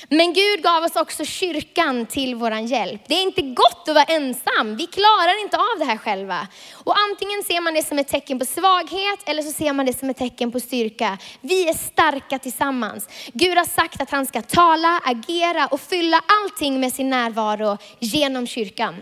Men 0.09 0.33
Gud 0.33 0.63
gav 0.63 0.83
oss 0.83 0.95
också 0.95 1.25
kyrkan 1.25 2.05
till 2.05 2.35
våran 2.35 2.65
hjälp. 2.65 3.01
Det 3.07 3.13
är 3.13 3.21
inte 3.21 3.41
gott 3.41 3.89
att 3.89 3.95
vara 3.95 4.03
ensam. 4.03 4.75
Vi 4.75 4.87
klarar 4.87 5.41
inte 5.41 5.57
av 5.57 5.79
det 5.79 5.85
här 5.85 5.97
själva. 5.97 6.47
Och 6.73 6.95
antingen 7.09 7.43
ser 7.43 7.61
man 7.61 7.73
det 7.73 7.83
som 7.83 7.99
ett 7.99 8.07
tecken 8.07 8.39
på 8.39 8.45
svaghet 8.45 9.19
eller 9.25 9.41
så 9.41 9.51
ser 9.51 9.73
man 9.73 9.85
det 9.85 9.99
som 9.99 10.09
ett 10.09 10.17
tecken 10.17 10.51
på 10.51 10.59
styrka. 10.59 11.17
Vi 11.41 11.69
är 11.69 11.73
starka 11.73 12.39
tillsammans. 12.39 13.09
Gud 13.33 13.57
har 13.57 13.65
sagt 13.65 14.01
att 14.01 14.09
han 14.09 14.25
ska 14.25 14.41
tala, 14.41 15.01
agera 15.05 15.67
och 15.67 15.81
fylla 15.81 16.21
allting 16.43 16.79
med 16.79 16.93
sin 16.93 17.09
närvaro 17.09 17.77
genom 17.99 18.47
kyrkan. 18.47 18.95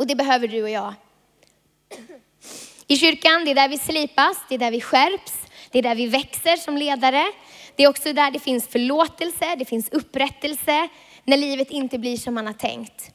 Och 0.00 0.06
det 0.06 0.14
behöver 0.14 0.48
du 0.48 0.62
och 0.62 0.70
jag. 0.70 0.94
I 2.86 2.96
kyrkan, 2.96 3.44
det 3.44 3.50
är 3.50 3.54
där 3.54 3.68
vi 3.68 3.78
slipas, 3.78 4.36
det 4.48 4.54
är 4.54 4.58
där 4.58 4.70
vi 4.70 4.80
skärps, 4.80 5.32
det 5.70 5.78
är 5.78 5.82
där 5.82 5.94
vi 5.94 6.06
växer 6.06 6.56
som 6.56 6.76
ledare. 6.76 7.32
Det 7.76 7.82
är 7.82 7.88
också 7.88 8.12
där 8.12 8.30
det 8.30 8.38
finns 8.38 8.66
förlåtelse, 8.66 9.56
det 9.58 9.64
finns 9.64 9.88
upprättelse, 9.88 10.88
när 11.24 11.36
livet 11.36 11.70
inte 11.70 11.98
blir 11.98 12.16
som 12.16 12.34
man 12.34 12.46
har 12.46 12.52
tänkt. 12.52 13.10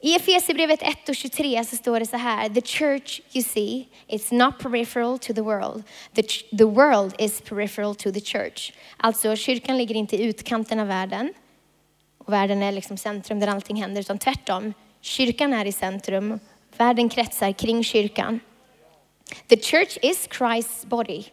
I 0.00 0.16
Efesierbrevet 0.16 0.82
1 0.82 1.08
och 1.08 1.16
23 1.16 1.64
så 1.64 1.76
står 1.76 2.00
det 2.00 2.06
så 2.06 2.16
här, 2.16 2.48
the 2.48 2.62
church 2.62 3.20
you 3.32 3.44
see, 3.44 3.88
it's 4.08 4.34
not 4.34 4.58
peripheral 4.58 5.18
to 5.18 5.34
the 5.34 5.42
world. 5.42 5.82
The, 6.14 6.22
the 6.58 6.64
world 6.64 7.14
is 7.18 7.40
peripheral 7.40 7.94
to 7.94 8.12
the 8.12 8.20
church. 8.20 8.72
Alltså 8.96 9.36
kyrkan 9.36 9.78
ligger 9.78 9.94
inte 9.94 10.16
i 10.16 10.24
utkanten 10.24 10.80
av 10.80 10.86
världen. 10.86 11.32
Och 12.18 12.32
världen 12.32 12.62
är 12.62 12.72
liksom 12.72 12.96
centrum 12.96 13.40
där 13.40 13.48
allting 13.48 13.82
händer, 13.82 14.00
utan 14.00 14.18
tvärtom. 14.18 14.74
Kyrkan 15.00 15.52
är 15.52 15.64
i 15.64 15.72
centrum. 15.72 16.40
Världen 16.76 17.08
kretsar 17.08 17.52
kring 17.52 17.84
kyrkan. 17.84 18.40
The 19.48 19.56
church 19.56 19.98
is 20.02 20.28
Christ's 20.28 20.86
body 20.86 21.24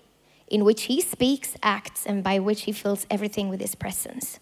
in 0.47 0.65
which 0.65 0.88
he 0.88 1.01
speaks, 1.01 1.56
acts 1.60 2.08
and 2.08 2.23
by 2.23 2.39
which 2.39 2.65
he 2.65 2.73
fills 2.73 3.06
everything 3.10 3.51
with 3.51 3.62
his 3.62 3.75
presence. 3.75 4.39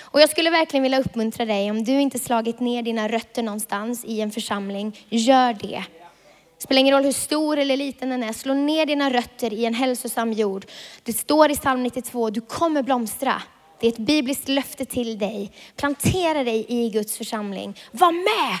Och 0.00 0.20
jag 0.20 0.30
skulle 0.30 0.50
verkligen 0.50 0.82
vilja 0.82 1.00
uppmuntra 1.00 1.44
dig, 1.44 1.70
om 1.70 1.84
du 1.84 2.00
inte 2.00 2.18
slagit 2.18 2.60
ner 2.60 2.82
dina 2.82 3.08
rötter 3.08 3.42
någonstans 3.42 4.04
i 4.04 4.20
en 4.20 4.30
församling, 4.30 4.98
gör 5.08 5.52
det. 5.52 5.84
Det 6.56 6.62
spelar 6.62 6.80
ingen 6.80 6.94
roll 6.94 7.04
hur 7.04 7.12
stor 7.12 7.58
eller 7.58 7.76
liten 7.76 8.08
den 8.08 8.22
är, 8.22 8.32
slå 8.32 8.54
ner 8.54 8.86
dina 8.86 9.10
rötter 9.10 9.52
i 9.52 9.64
en 9.64 9.74
hälsosam 9.74 10.32
jord. 10.32 10.66
Det 11.02 11.12
står 11.12 11.50
i 11.50 11.56
psalm 11.56 11.82
92, 11.82 12.30
du 12.30 12.40
kommer 12.40 12.82
blomstra. 12.82 13.42
Det 13.80 13.86
är 13.86 13.92
ett 13.92 13.98
bibliskt 13.98 14.48
löfte 14.48 14.84
till 14.84 15.18
dig. 15.18 15.52
Plantera 15.76 16.44
dig 16.44 16.66
i 16.68 16.90
Guds 16.90 17.18
församling. 17.18 17.76
Var 17.92 18.12
med! 18.12 18.58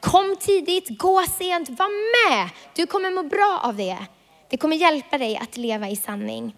Kom 0.00 0.36
tidigt, 0.40 0.98
gå 0.98 1.22
sent, 1.38 1.68
var 1.68 2.30
med. 2.30 2.50
Du 2.74 2.86
kommer 2.86 3.10
må 3.10 3.22
bra 3.22 3.60
av 3.62 3.76
det. 3.76 3.98
Det 4.50 4.56
kommer 4.56 4.76
hjälpa 4.76 5.18
dig 5.18 5.36
att 5.36 5.56
leva 5.56 5.88
i 5.88 5.96
sanning. 5.96 6.56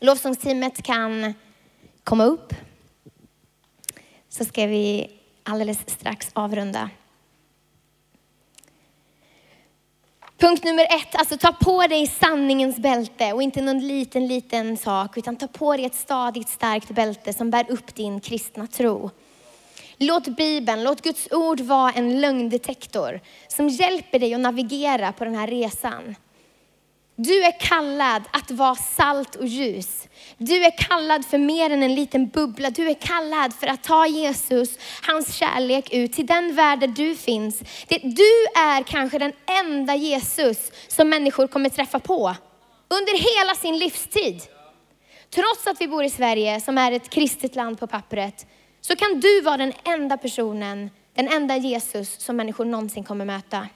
Lovsångsteamet 0.00 0.82
kan 0.82 1.34
komma 2.04 2.24
upp. 2.24 2.54
Så 4.28 4.44
ska 4.44 4.66
vi 4.66 5.10
alldeles 5.42 5.90
strax 5.90 6.30
avrunda. 6.32 6.90
Punkt 10.38 10.64
nummer 10.64 10.84
ett, 10.84 11.14
alltså 11.14 11.36
ta 11.36 11.52
på 11.52 11.86
dig 11.86 12.06
sanningens 12.06 12.76
bälte 12.76 13.32
och 13.32 13.42
inte 13.42 13.62
någon 13.62 13.80
liten, 13.80 14.26
liten 14.26 14.76
sak, 14.76 15.18
utan 15.18 15.36
ta 15.36 15.48
på 15.48 15.76
dig 15.76 15.84
ett 15.84 15.94
stadigt, 15.94 16.48
starkt 16.48 16.90
bälte 16.90 17.32
som 17.32 17.50
bär 17.50 17.70
upp 17.70 17.94
din 17.94 18.20
kristna 18.20 18.66
tro. 18.66 19.10
Låt 19.96 20.28
Bibeln, 20.28 20.84
låt 20.84 21.02
Guds 21.02 21.28
ord 21.30 21.60
vara 21.60 21.92
en 21.92 22.20
lögndetektor 22.20 23.20
som 23.48 23.68
hjälper 23.68 24.18
dig 24.18 24.34
att 24.34 24.40
navigera 24.40 25.12
på 25.12 25.24
den 25.24 25.34
här 25.34 25.46
resan. 25.46 26.14
Du 27.18 27.44
är 27.44 27.60
kallad 27.60 28.22
att 28.30 28.50
vara 28.50 28.74
salt 28.74 29.34
och 29.34 29.46
ljus. 29.46 30.08
Du 30.38 30.64
är 30.64 30.78
kallad 30.78 31.24
för 31.24 31.38
mer 31.38 31.70
än 31.70 31.82
en 31.82 31.94
liten 31.94 32.28
bubbla. 32.28 32.70
Du 32.70 32.88
är 32.88 32.94
kallad 32.94 33.54
för 33.54 33.66
att 33.66 33.84
ta 33.84 34.06
Jesus, 34.06 34.78
hans 35.02 35.34
kärlek 35.34 35.92
ut 35.92 36.12
till 36.12 36.26
den 36.26 36.54
värld 36.54 36.80
där 36.80 36.86
du 36.86 37.16
finns. 37.16 37.58
Du 37.88 38.60
är 38.60 38.82
kanske 38.82 39.18
den 39.18 39.32
enda 39.64 39.94
Jesus 39.94 40.72
som 40.88 41.08
människor 41.08 41.46
kommer 41.46 41.68
träffa 41.68 41.98
på 41.98 42.34
under 42.88 43.38
hela 43.38 43.54
sin 43.54 43.78
livstid. 43.78 44.42
Trots 45.30 45.66
att 45.66 45.80
vi 45.80 45.88
bor 45.88 46.04
i 46.04 46.10
Sverige 46.10 46.60
som 46.60 46.78
är 46.78 46.92
ett 46.92 47.10
kristet 47.10 47.56
land 47.56 47.80
på 47.80 47.86
pappret, 47.86 48.46
så 48.80 48.96
kan 48.96 49.20
du 49.20 49.40
vara 49.40 49.56
den 49.56 49.72
enda 49.84 50.16
personen, 50.16 50.90
den 51.14 51.28
enda 51.28 51.56
Jesus 51.56 52.20
som 52.20 52.36
människor 52.36 52.64
någonsin 52.64 53.04
kommer 53.04 53.24
möta. 53.24 53.68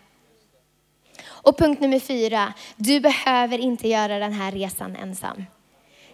Och 1.43 1.59
punkt 1.59 1.81
nummer 1.81 1.99
fyra, 1.99 2.53
du 2.77 3.01
behöver 3.01 3.59
inte 3.59 3.89
göra 3.89 4.19
den 4.19 4.33
här 4.33 4.53
resan 4.53 4.97
ensam. 4.97 5.45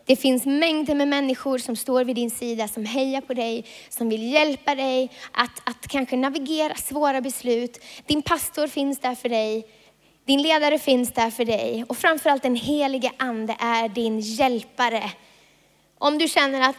Det 0.07 0.17
finns 0.17 0.47
mängder 0.47 0.95
med 0.95 1.09
människor 1.09 1.59
som 1.59 1.77
står 1.77 2.05
vid 2.05 2.17
din 2.17 2.31
sida, 2.31 2.69
som 2.69 2.85
hejar 2.85 3.21
på 3.21 3.35
dig, 3.35 3.65
som 3.89 4.09
vill 4.09 4.33
hjälpa 4.33 4.75
dig 4.75 5.11
att, 5.33 5.69
att 5.69 5.89
kanske 5.89 6.17
navigera 6.17 6.75
svåra 6.75 7.21
beslut. 7.21 7.79
Din 8.07 8.23
pastor 8.23 8.67
finns 8.67 8.99
där 8.99 9.15
för 9.15 9.29
dig. 9.29 9.67
Din 10.25 10.43
ledare 10.43 10.79
finns 10.79 11.13
där 11.13 11.31
för 11.31 11.45
dig. 11.45 11.85
Och 11.89 11.97
framförallt 11.97 12.43
den 12.43 12.57
helige 12.57 13.11
ande 13.17 13.57
är 13.59 13.89
din 13.89 14.21
hjälpare. 14.21 15.11
Om 15.99 16.19
du 16.19 16.29
känner 16.29 16.61
att 16.61 16.77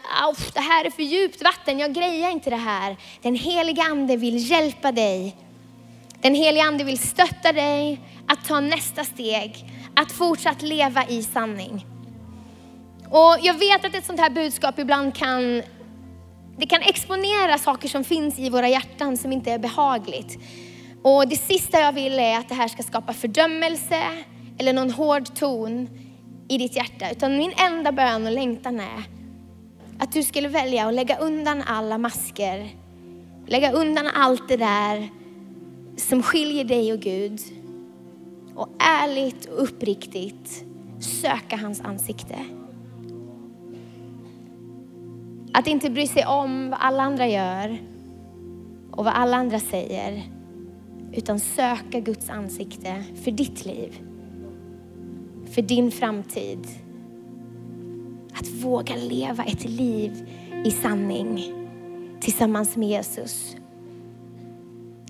det 0.54 0.60
här 0.60 0.86
är 0.86 0.90
för 0.90 1.04
djupt 1.04 1.44
vatten, 1.44 1.80
jag 1.80 1.94
grejar 1.94 2.32
inte 2.32 2.50
det 2.50 2.56
här. 2.56 2.98
Den 3.22 3.36
helige 3.36 3.82
ande 3.84 4.18
vill 4.18 4.52
hjälpa 4.52 4.92
dig. 4.92 5.36
Den 6.22 6.36
helige 6.36 6.64
ande 6.64 6.84
vill 6.84 7.00
stötta 7.00 7.52
dig 7.52 8.00
att 8.28 8.46
ta 8.46 8.60
nästa 8.60 9.04
steg, 9.04 9.72
att 9.96 10.12
fortsatt 10.12 10.62
leva 10.62 11.06
i 11.08 11.24
sanning. 11.24 11.86
Och 13.10 13.38
jag 13.42 13.54
vet 13.54 13.86
att 13.86 13.96
ett 13.96 14.06
sånt 14.06 14.20
här 14.20 14.30
budskap 14.30 14.80
ibland 14.80 15.16
kan, 15.16 15.62
det 16.58 16.66
kan 16.66 16.82
exponera 16.82 17.58
saker 17.58 17.90
som 17.90 18.04
finns 18.04 18.40
i 18.40 18.50
våra 18.50 18.70
hjärtan 18.70 19.18
som 19.18 19.32
inte 19.32 19.52
är 19.52 19.60
behagligt. 19.60 20.38
Och 21.04 21.28
det 21.28 21.36
sista 21.36 21.80
jag 21.80 21.94
vill 21.94 22.20
är 22.20 22.38
att 22.38 22.50
det 22.50 22.56
här 22.56 22.68
ska 22.68 22.84
skapa 22.84 23.14
fördömelse 23.14 24.04
eller 24.58 24.74
någon 24.74 24.92
hård 24.92 25.36
ton 25.36 25.90
i 26.50 26.58
ditt 26.58 26.76
hjärta. 26.76 27.12
Utan 27.12 27.38
min 27.38 27.54
enda 27.58 27.92
bön 27.92 28.26
och 28.26 28.32
längtan 28.32 28.80
är 28.80 29.04
att 30.00 30.12
du 30.12 30.24
skulle 30.24 30.48
välja 30.48 30.88
att 30.88 30.94
lägga 30.94 31.18
undan 31.18 31.64
alla 31.68 31.98
masker. 31.98 32.70
Lägga 33.48 33.72
undan 33.72 34.08
allt 34.08 34.48
det 34.48 34.58
där 34.58 35.10
som 35.98 36.24
skiljer 36.24 36.64
dig 36.64 36.94
och 36.94 37.00
Gud. 37.00 37.40
Och 38.58 38.70
ärligt 38.80 39.46
och 39.46 39.64
uppriktigt 39.64 40.66
söka 41.00 41.58
hans 41.58 41.82
ansikte. 41.82 42.36
Att 45.54 45.68
inte 45.68 45.90
bry 45.90 46.08
sig 46.08 46.26
om 46.26 46.70
vad 46.70 46.80
alla 46.82 47.04
andra 47.04 47.28
gör 47.28 47.78
och 48.92 49.06
vad 49.06 49.14
alla 49.14 49.38
andra 49.38 49.60
säger. 49.60 50.24
Utan 51.14 51.40
söka 51.40 52.00
Guds 52.00 52.30
ansikte 52.30 53.04
för 53.24 53.32
ditt 53.32 53.66
liv. 53.66 54.02
För 55.46 55.62
din 55.62 55.92
framtid. 55.92 56.68
Att 58.34 58.48
våga 58.48 58.96
leva 58.96 59.44
ett 59.44 59.70
liv 59.70 60.30
i 60.66 60.72
sanning 60.72 61.54
tillsammans 62.20 62.78
med 62.78 62.90
Jesus. 62.90 63.56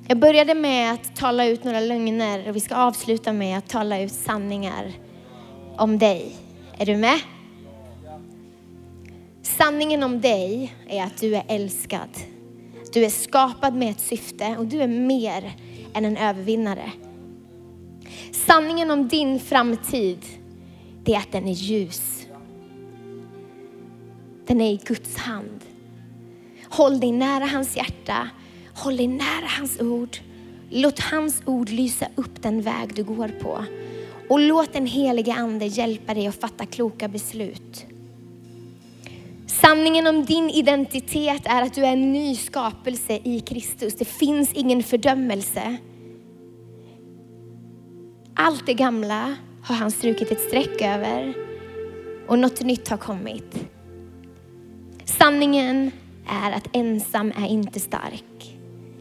Jag 0.10 0.20
började 0.20 0.54
med 0.54 0.94
att 0.94 1.16
tala 1.16 1.46
ut 1.46 1.64
några 1.64 1.80
lögner 1.80 2.50
och 2.50 2.56
vi 2.56 2.60
ska 2.60 2.76
avsluta 2.76 3.34
med 3.34 3.58
att 3.58 3.70
tala 3.70 4.02
ut 4.02 4.12
sanningar 4.12 4.94
om 5.78 5.98
dig. 5.98 6.36
Är 6.78 6.86
du 6.86 6.98
med? 6.98 7.20
Sanningen 9.42 10.04
om 10.04 10.22
dig 10.22 10.74
är 10.88 11.04
att 11.04 11.18
du 11.18 11.36
är 11.36 11.44
älskad. 11.48 12.10
Du 12.94 13.06
är 13.06 13.10
skapad 13.10 13.76
med 13.76 13.92
ett 13.92 14.00
syfte 14.00 14.56
och 14.58 14.66
du 14.66 14.82
är 14.82 14.88
mer 14.88 15.56
än 15.94 16.06
en 16.06 16.18
övervinnare. 16.18 16.92
Sanningen 18.32 18.92
om 18.92 19.08
din 19.08 19.40
framtid, 19.40 20.26
det 21.04 21.14
är 21.14 21.20
att 21.20 21.32
den 21.32 21.48
är 21.48 21.54
ljus. 21.54 22.28
Den 24.46 24.62
är 24.62 24.72
i 24.72 24.80
Guds 24.86 25.18
hand. 25.18 25.62
Håll 26.70 27.00
dig 27.00 27.12
nära 27.12 27.46
hans 27.46 27.78
hjärta. 27.78 28.30
Håll 28.78 28.98
dig 28.98 29.08
nära 29.08 29.48
hans 29.58 29.80
ord. 29.80 30.18
Låt 30.70 31.00
hans 31.00 31.42
ord 31.46 31.70
lysa 31.70 32.08
upp 32.16 32.42
den 32.42 32.62
väg 32.62 32.96
du 32.96 33.04
går 33.04 33.28
på. 33.28 33.64
Och 34.30 34.40
låt 34.40 34.74
den 34.74 34.86
helige 34.86 35.34
ande 35.34 35.66
hjälpa 35.66 36.14
dig 36.14 36.28
att 36.28 36.42
fatta 36.42 36.66
kloka 36.66 37.08
beslut. 37.08 37.86
Sanningen 39.48 40.08
om 40.08 40.26
din 40.26 40.50
identitet 40.50 41.42
är 41.46 41.62
att 41.62 41.74
du 41.74 41.86
är 41.86 41.94
en 41.94 42.14
ny 42.14 42.36
skapelse 42.36 43.20
i 43.24 43.40
Kristus. 43.40 43.96
Det 43.96 44.06
finns 44.06 44.54
ingen 44.54 44.84
fördömelse. 44.84 45.78
Allt 48.36 48.66
det 48.66 48.74
gamla 48.74 49.36
har 49.64 49.76
han 49.76 49.92
strukit 49.92 50.32
ett 50.32 50.42
streck 50.42 50.82
över 50.82 51.34
och 52.28 52.40
något 52.40 52.62
nytt 52.62 52.88
har 52.88 52.98
kommit. 52.98 53.68
Sanningen 55.06 55.92
är 56.28 56.52
att 56.52 56.68
ensam 56.74 57.32
är 57.38 57.48
inte 57.48 57.80
stark. 57.80 58.27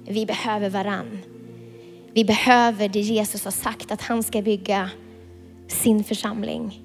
Vi 0.08 0.26
behöver 0.26 0.70
varann. 0.70 1.18
Vi 2.12 2.24
behöver 2.24 2.88
det 2.88 3.00
Jesus 3.00 3.44
har 3.44 3.50
sagt 3.50 3.92
att 3.92 4.02
han 4.02 4.22
ska 4.22 4.42
bygga 4.42 4.90
sin 5.68 6.04
församling. 6.04 6.82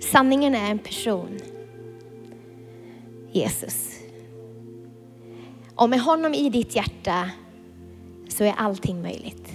Sanningen 0.00 0.54
är 0.54 0.70
en 0.70 0.78
person. 0.78 1.38
Jesus. 3.32 3.90
Och 5.74 5.90
med 5.90 6.00
honom 6.00 6.34
i 6.34 6.50
ditt 6.50 6.76
hjärta 6.76 7.30
så 8.28 8.44
är 8.44 8.54
allting 8.56 9.02
möjligt. 9.02 9.52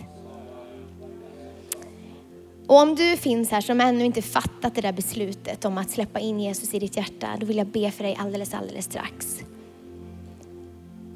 Och 2.68 2.82
om 2.82 2.96
du 2.96 3.18
finns 3.18 3.52
här 3.52 3.62
som 3.62 3.82
ännu 3.82 4.06
inte 4.06 4.22
fattat 4.22 4.76
det 4.76 4.82
där 4.82 4.94
beslutet 4.94 5.66
om 5.66 5.78
att 5.78 5.90
släppa 5.90 6.20
in 6.20 6.40
Jesus 6.40 6.74
i 6.74 6.80
ditt 6.80 6.98
hjärta, 6.98 7.38
då 7.40 7.46
vill 7.46 7.58
jag 7.58 7.68
be 7.68 7.92
för 7.92 8.04
dig 8.04 8.16
alldeles, 8.20 8.54
alldeles 8.54 8.86
strax. 8.86 9.44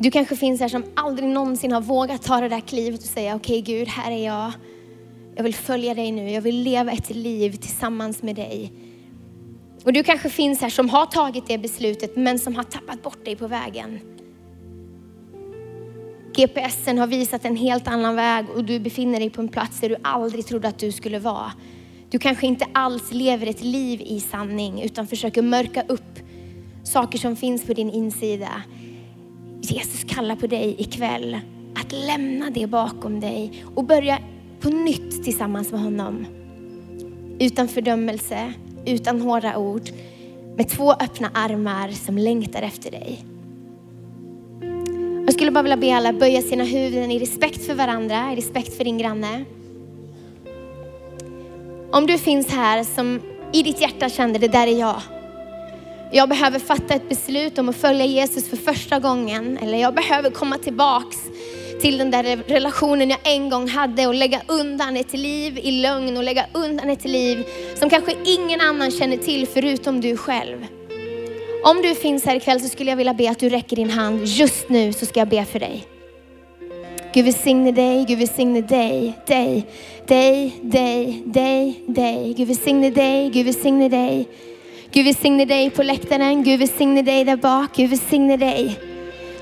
Du 0.01 0.11
kanske 0.11 0.35
finns 0.35 0.61
här 0.61 0.67
som 0.67 0.83
aldrig 0.95 1.29
någonsin 1.29 1.71
har 1.71 1.81
vågat 1.81 2.23
ta 2.23 2.41
det 2.41 2.49
där 2.49 2.59
klivet 2.59 2.99
och 2.99 3.05
säga, 3.05 3.35
okej 3.35 3.61
okay, 3.61 3.75
Gud, 3.75 3.87
här 3.87 4.11
är 4.11 4.25
jag. 4.25 4.51
Jag 5.35 5.43
vill 5.43 5.55
följa 5.55 5.93
dig 5.93 6.11
nu, 6.11 6.31
jag 6.31 6.41
vill 6.41 6.63
leva 6.63 6.91
ett 6.91 7.09
liv 7.09 7.51
tillsammans 7.51 8.23
med 8.23 8.35
dig. 8.35 8.73
Och 9.83 9.93
du 9.93 10.03
kanske 10.03 10.29
finns 10.29 10.61
här 10.61 10.69
som 10.69 10.89
har 10.89 11.05
tagit 11.05 11.47
det 11.47 11.57
beslutet 11.57 12.15
men 12.15 12.39
som 12.39 12.55
har 12.55 12.63
tappat 12.63 13.03
bort 13.03 13.25
dig 13.25 13.35
på 13.35 13.47
vägen. 13.47 13.99
GPSen 16.35 16.97
har 16.97 17.07
visat 17.07 17.45
en 17.45 17.55
helt 17.55 17.87
annan 17.87 18.15
väg 18.15 18.45
och 18.49 18.63
du 18.63 18.79
befinner 18.79 19.19
dig 19.19 19.29
på 19.29 19.41
en 19.41 19.47
plats 19.47 19.79
där 19.79 19.89
du 19.89 19.95
aldrig 20.01 20.45
trodde 20.45 20.67
att 20.67 20.79
du 20.79 20.91
skulle 20.91 21.19
vara. 21.19 21.51
Du 22.09 22.19
kanske 22.19 22.47
inte 22.47 22.65
alls 22.73 23.11
lever 23.11 23.47
ett 23.47 23.63
liv 23.63 24.01
i 24.01 24.19
sanning 24.19 24.81
utan 24.81 25.07
försöker 25.07 25.41
mörka 25.41 25.83
upp 25.87 26.19
saker 26.83 27.17
som 27.17 27.35
finns 27.35 27.65
på 27.65 27.73
din 27.73 27.91
insida. 27.91 28.63
Jesus 29.71 30.03
kallar 30.03 30.35
på 30.35 30.47
dig 30.47 30.75
ikväll 30.77 31.39
att 31.75 31.91
lämna 31.91 32.49
det 32.49 32.67
bakom 32.67 33.19
dig 33.19 33.63
och 33.75 33.83
börja 33.83 34.19
på 34.59 34.69
nytt 34.69 35.23
tillsammans 35.23 35.71
med 35.71 35.81
honom. 35.81 36.25
Utan 37.39 37.67
fördömelse, 37.67 38.53
utan 38.85 39.21
hårda 39.21 39.57
ord, 39.57 39.89
med 40.55 40.69
två 40.69 40.91
öppna 40.91 41.29
armar 41.33 41.91
som 41.91 42.17
längtar 42.17 42.61
efter 42.61 42.91
dig. 42.91 43.25
Jag 45.25 45.33
skulle 45.33 45.51
bara 45.51 45.61
vilja 45.61 45.77
be 45.77 45.95
alla 45.95 46.13
böja 46.13 46.41
sina 46.41 46.63
huvuden 46.63 47.11
i 47.11 47.19
respekt 47.19 47.65
för 47.65 47.73
varandra, 47.73 48.33
i 48.33 48.35
respekt 48.35 48.77
för 48.77 48.83
din 48.83 48.97
granne. 48.97 49.45
Om 51.91 52.07
du 52.07 52.17
finns 52.17 52.49
här 52.49 52.83
som 52.83 53.19
i 53.53 53.63
ditt 53.63 53.81
hjärta 53.81 54.09
kände 54.09 54.39
det 54.39 54.47
där 54.47 54.67
är 54.67 54.79
jag. 54.79 55.01
Jag 56.11 56.29
behöver 56.29 56.59
fatta 56.59 56.93
ett 56.93 57.09
beslut 57.09 57.57
om 57.57 57.69
att 57.69 57.75
följa 57.75 58.05
Jesus 58.05 58.49
för 58.49 58.57
första 58.57 58.99
gången 58.99 59.57
eller 59.57 59.77
jag 59.77 59.93
behöver 59.93 60.29
komma 60.29 60.57
tillbaks 60.57 61.17
till 61.81 61.97
den 61.97 62.11
där 62.11 62.23
relationen 62.47 63.09
jag 63.09 63.19
en 63.23 63.49
gång 63.49 63.67
hade 63.67 64.07
och 64.07 64.13
lägga 64.13 64.41
undan 64.47 64.97
ett 64.97 65.13
liv 65.13 65.57
i 65.57 65.71
lögn 65.71 66.17
och 66.17 66.23
lägga 66.23 66.45
undan 66.53 66.89
ett 66.89 67.05
liv 67.05 67.43
som 67.75 67.89
kanske 67.89 68.15
ingen 68.25 68.61
annan 68.61 68.91
känner 68.91 69.17
till 69.17 69.47
förutom 69.47 70.01
du 70.01 70.17
själv. 70.17 70.65
Om 71.63 71.81
du 71.81 71.95
finns 71.95 72.25
här 72.25 72.35
ikväll 72.35 72.59
så 72.59 72.69
skulle 72.69 72.89
jag 72.89 72.97
vilja 72.97 73.13
be 73.13 73.29
att 73.29 73.39
du 73.39 73.49
räcker 73.49 73.75
din 73.75 73.89
hand. 73.89 74.25
Just 74.25 74.69
nu 74.69 74.93
så 74.93 75.05
ska 75.05 75.19
jag 75.19 75.29
be 75.29 75.45
för 75.45 75.59
dig. 75.59 75.87
Gud 77.13 77.25
välsigne 77.25 77.71
dig, 77.71 78.05
Gud 78.07 78.17
välsigne 78.17 78.61
dig, 78.61 79.13
dig, 79.27 79.65
dig, 80.07 80.55
dig, 80.61 81.23
dig, 81.25 81.83
dig. 81.87 82.33
Gud 82.37 82.47
välsigne 82.47 82.89
dig, 82.89 83.29
Gud 83.29 83.45
välsigne 83.45 83.89
dig. 83.89 84.27
Gud 84.91 85.05
välsigne 85.05 85.45
dig 85.45 85.69
på 85.69 85.83
läktaren, 85.83 86.43
Gud 86.43 86.59
välsigne 86.59 87.01
dig 87.01 87.23
där 87.23 87.35
bak, 87.35 87.75
Gud 87.75 87.89
välsigne 87.89 88.37
dig. 88.37 88.79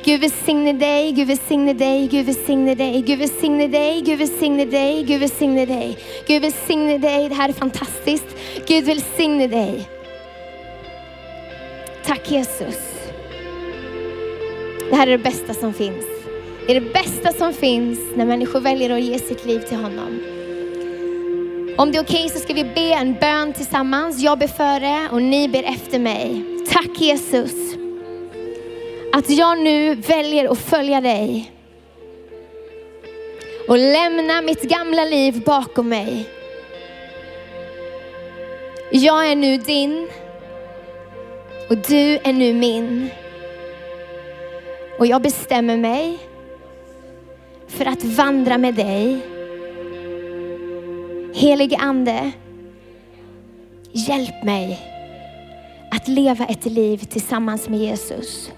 Gud 0.06 0.22
välsigne 0.22 0.74
dig, 0.74 1.12
Gud 1.12 1.28
välsigne 1.28 1.74
dig, 1.74 2.08
Gud 2.08 2.26
välsigne 2.26 2.76
dig, 2.76 3.02
Gud 3.02 3.20
välsigne 3.20 3.68
dig, 3.68 4.02
Gud 4.02 4.20
välsigne 4.20 4.66
dig, 4.66 5.04
Gud 5.04 5.20
välsigne 5.20 5.66
dig. 5.66 5.98
Gud 6.28 6.42
välsigne 6.42 6.98
dig, 6.98 7.30
det 7.30 7.36
här 7.36 7.50
är 7.50 7.54
fantastiskt. 7.54 8.26
Gud 8.68 8.86
välsigne 8.86 9.48
dig. 9.48 9.90
Tack 12.06 12.32
Jesus. 12.32 12.78
Det 14.90 14.96
här 14.96 15.08
är 15.08 15.12
det 15.12 15.24
bästa 15.24 15.54
som 15.54 15.74
finns. 15.74 16.06
Det 16.68 16.76
är 16.76 16.82
det 16.82 16.94
bästa 16.94 17.34
som 17.34 17.54
finns 17.54 18.00
när 18.16 18.26
människor 18.26 18.60
väljer 18.60 18.90
att 18.90 19.02
ge 19.02 19.20
sitt 19.20 19.46
liv 19.46 19.60
till 19.60 19.78
honom. 19.78 20.37
Om 21.78 21.92
det 21.92 21.98
är 21.98 22.04
okej 22.04 22.26
okay 22.26 22.30
så 22.30 22.40
ska 22.40 22.54
vi 22.54 22.64
be 22.64 22.94
en 22.94 23.14
bön 23.14 23.54
tillsammans. 23.54 24.22
Jag 24.22 24.40
ber 24.40 24.48
före 24.48 25.10
och 25.12 25.22
ni 25.22 25.48
ber 25.48 25.64
efter 25.64 26.00
mig. 26.00 26.44
Tack 26.70 27.02
Jesus. 27.02 27.54
Att 29.14 29.30
jag 29.30 29.60
nu 29.60 29.96
väljer 29.96 30.52
att 30.52 30.60
följa 30.60 31.02
dig. 31.02 31.52
Och 33.68 33.78
lämna 33.78 34.42
mitt 34.42 34.62
gamla 34.62 35.06
liv 35.06 35.44
bakom 35.46 35.90
mig. 35.90 36.30
Jag 38.92 39.32
är 39.32 39.36
nu 39.36 39.58
din 39.58 40.08
och 41.70 41.78
du 41.78 42.20
är 42.24 42.34
nu 42.34 42.54
min. 42.54 43.10
Och 45.00 45.08
jag 45.08 45.22
bestämmer 45.22 45.78
mig 45.78 46.18
för 47.68 47.86
att 47.86 48.04
vandra 48.04 48.58
med 48.58 48.76
dig. 48.76 49.37
Helige 51.38 51.78
Ande, 51.78 52.32
hjälp 53.92 54.44
mig 54.44 54.80
att 55.92 56.08
leva 56.08 56.46
ett 56.46 56.66
liv 56.66 56.98
tillsammans 56.98 57.70
med 57.70 57.80
Jesus. 57.80 58.52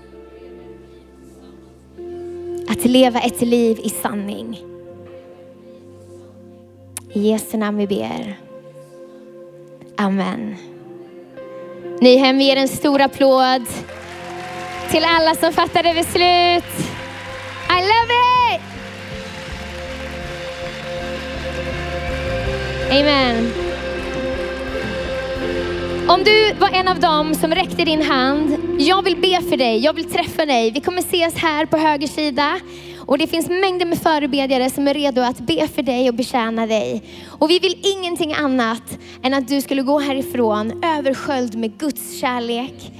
Att 2.69 2.85
leva 2.85 3.19
ett 3.19 3.41
liv 3.41 3.79
i 3.83 3.89
sanning. 3.89 4.61
I 7.13 7.29
Jesu 7.29 7.57
namn 7.57 7.77
vi 7.77 7.87
ber. 7.87 8.39
Amen. 9.97 10.55
Nyhem 12.01 12.41
ger 12.41 12.55
en 12.55 12.67
stor 12.67 13.01
applåd 13.01 13.65
till 14.91 15.03
alla 15.05 15.35
som 15.35 15.53
fattade 15.53 15.93
beslut. 15.93 16.79
I 17.69 17.81
love 17.81 18.13
it! 18.13 18.38
Amen. 22.91 23.51
Om 26.07 26.23
du 26.23 26.53
var 26.53 26.69
en 26.73 26.87
av 26.87 26.99
dem 26.99 27.35
som 27.35 27.51
räckte 27.51 27.85
din 27.85 28.01
hand, 28.01 28.57
jag 28.79 29.03
vill 29.03 29.15
be 29.15 29.41
för 29.49 29.57
dig, 29.57 29.77
jag 29.77 29.93
vill 29.93 30.05
träffa 30.05 30.45
dig. 30.45 30.71
Vi 30.71 30.81
kommer 30.81 30.99
ses 30.99 31.35
här 31.35 31.65
på 31.65 31.77
höger 31.77 32.07
sida. 32.07 32.59
Och 32.97 33.17
det 33.17 33.27
finns 33.27 33.49
mängder 33.49 33.85
med 33.85 33.97
förebedjare 33.97 34.69
som 34.69 34.87
är 34.87 34.93
redo 34.93 35.21
att 35.21 35.39
be 35.39 35.67
för 35.67 35.81
dig 35.81 36.09
och 36.09 36.15
betjäna 36.15 36.67
dig. 36.67 37.03
Och 37.27 37.49
vi 37.49 37.59
vill 37.59 37.95
ingenting 37.97 38.33
annat 38.33 38.99
än 39.23 39.33
att 39.33 39.47
du 39.47 39.61
skulle 39.61 39.81
gå 39.81 39.99
härifrån 39.99 40.83
översköljd 40.97 41.57
med 41.57 41.77
Guds 41.77 42.19
kärlek 42.19 42.91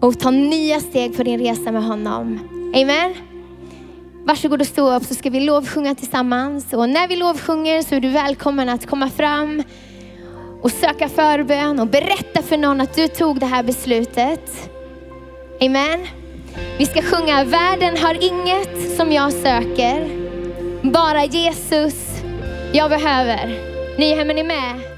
och 0.00 0.20
ta 0.20 0.30
nya 0.30 0.80
steg 0.80 1.16
på 1.16 1.22
din 1.22 1.38
resa 1.38 1.72
med 1.72 1.84
honom. 1.84 2.40
Amen. 2.74 3.35
Varsågod 4.26 4.60
och 4.60 4.66
stå 4.66 4.94
upp 4.94 5.04
så 5.04 5.14
ska 5.14 5.30
vi 5.30 5.40
lovsjunga 5.40 5.94
tillsammans. 5.94 6.72
Och 6.72 6.88
när 6.88 7.08
vi 7.08 7.16
lovsjunger 7.16 7.82
så 7.82 7.94
är 7.94 8.00
du 8.00 8.08
välkommen 8.08 8.68
att 8.68 8.86
komma 8.86 9.10
fram 9.10 9.62
och 10.62 10.70
söka 10.70 11.08
förbön 11.08 11.80
och 11.80 11.86
berätta 11.86 12.42
för 12.42 12.56
någon 12.56 12.80
att 12.80 12.94
du 12.94 13.08
tog 13.08 13.40
det 13.40 13.46
här 13.46 13.62
beslutet. 13.62 14.70
Amen. 15.60 16.06
Vi 16.78 16.86
ska 16.86 17.02
sjunga, 17.02 17.44
världen 17.44 17.96
har 17.96 18.14
inget 18.14 18.96
som 18.96 19.12
jag 19.12 19.32
söker. 19.32 20.08
Bara 20.82 21.24
Jesus 21.24 21.94
jag 22.72 22.90
behöver. 22.90 23.58
Nyhemmen 23.98 24.38
är 24.38 24.44
med. 24.44 24.95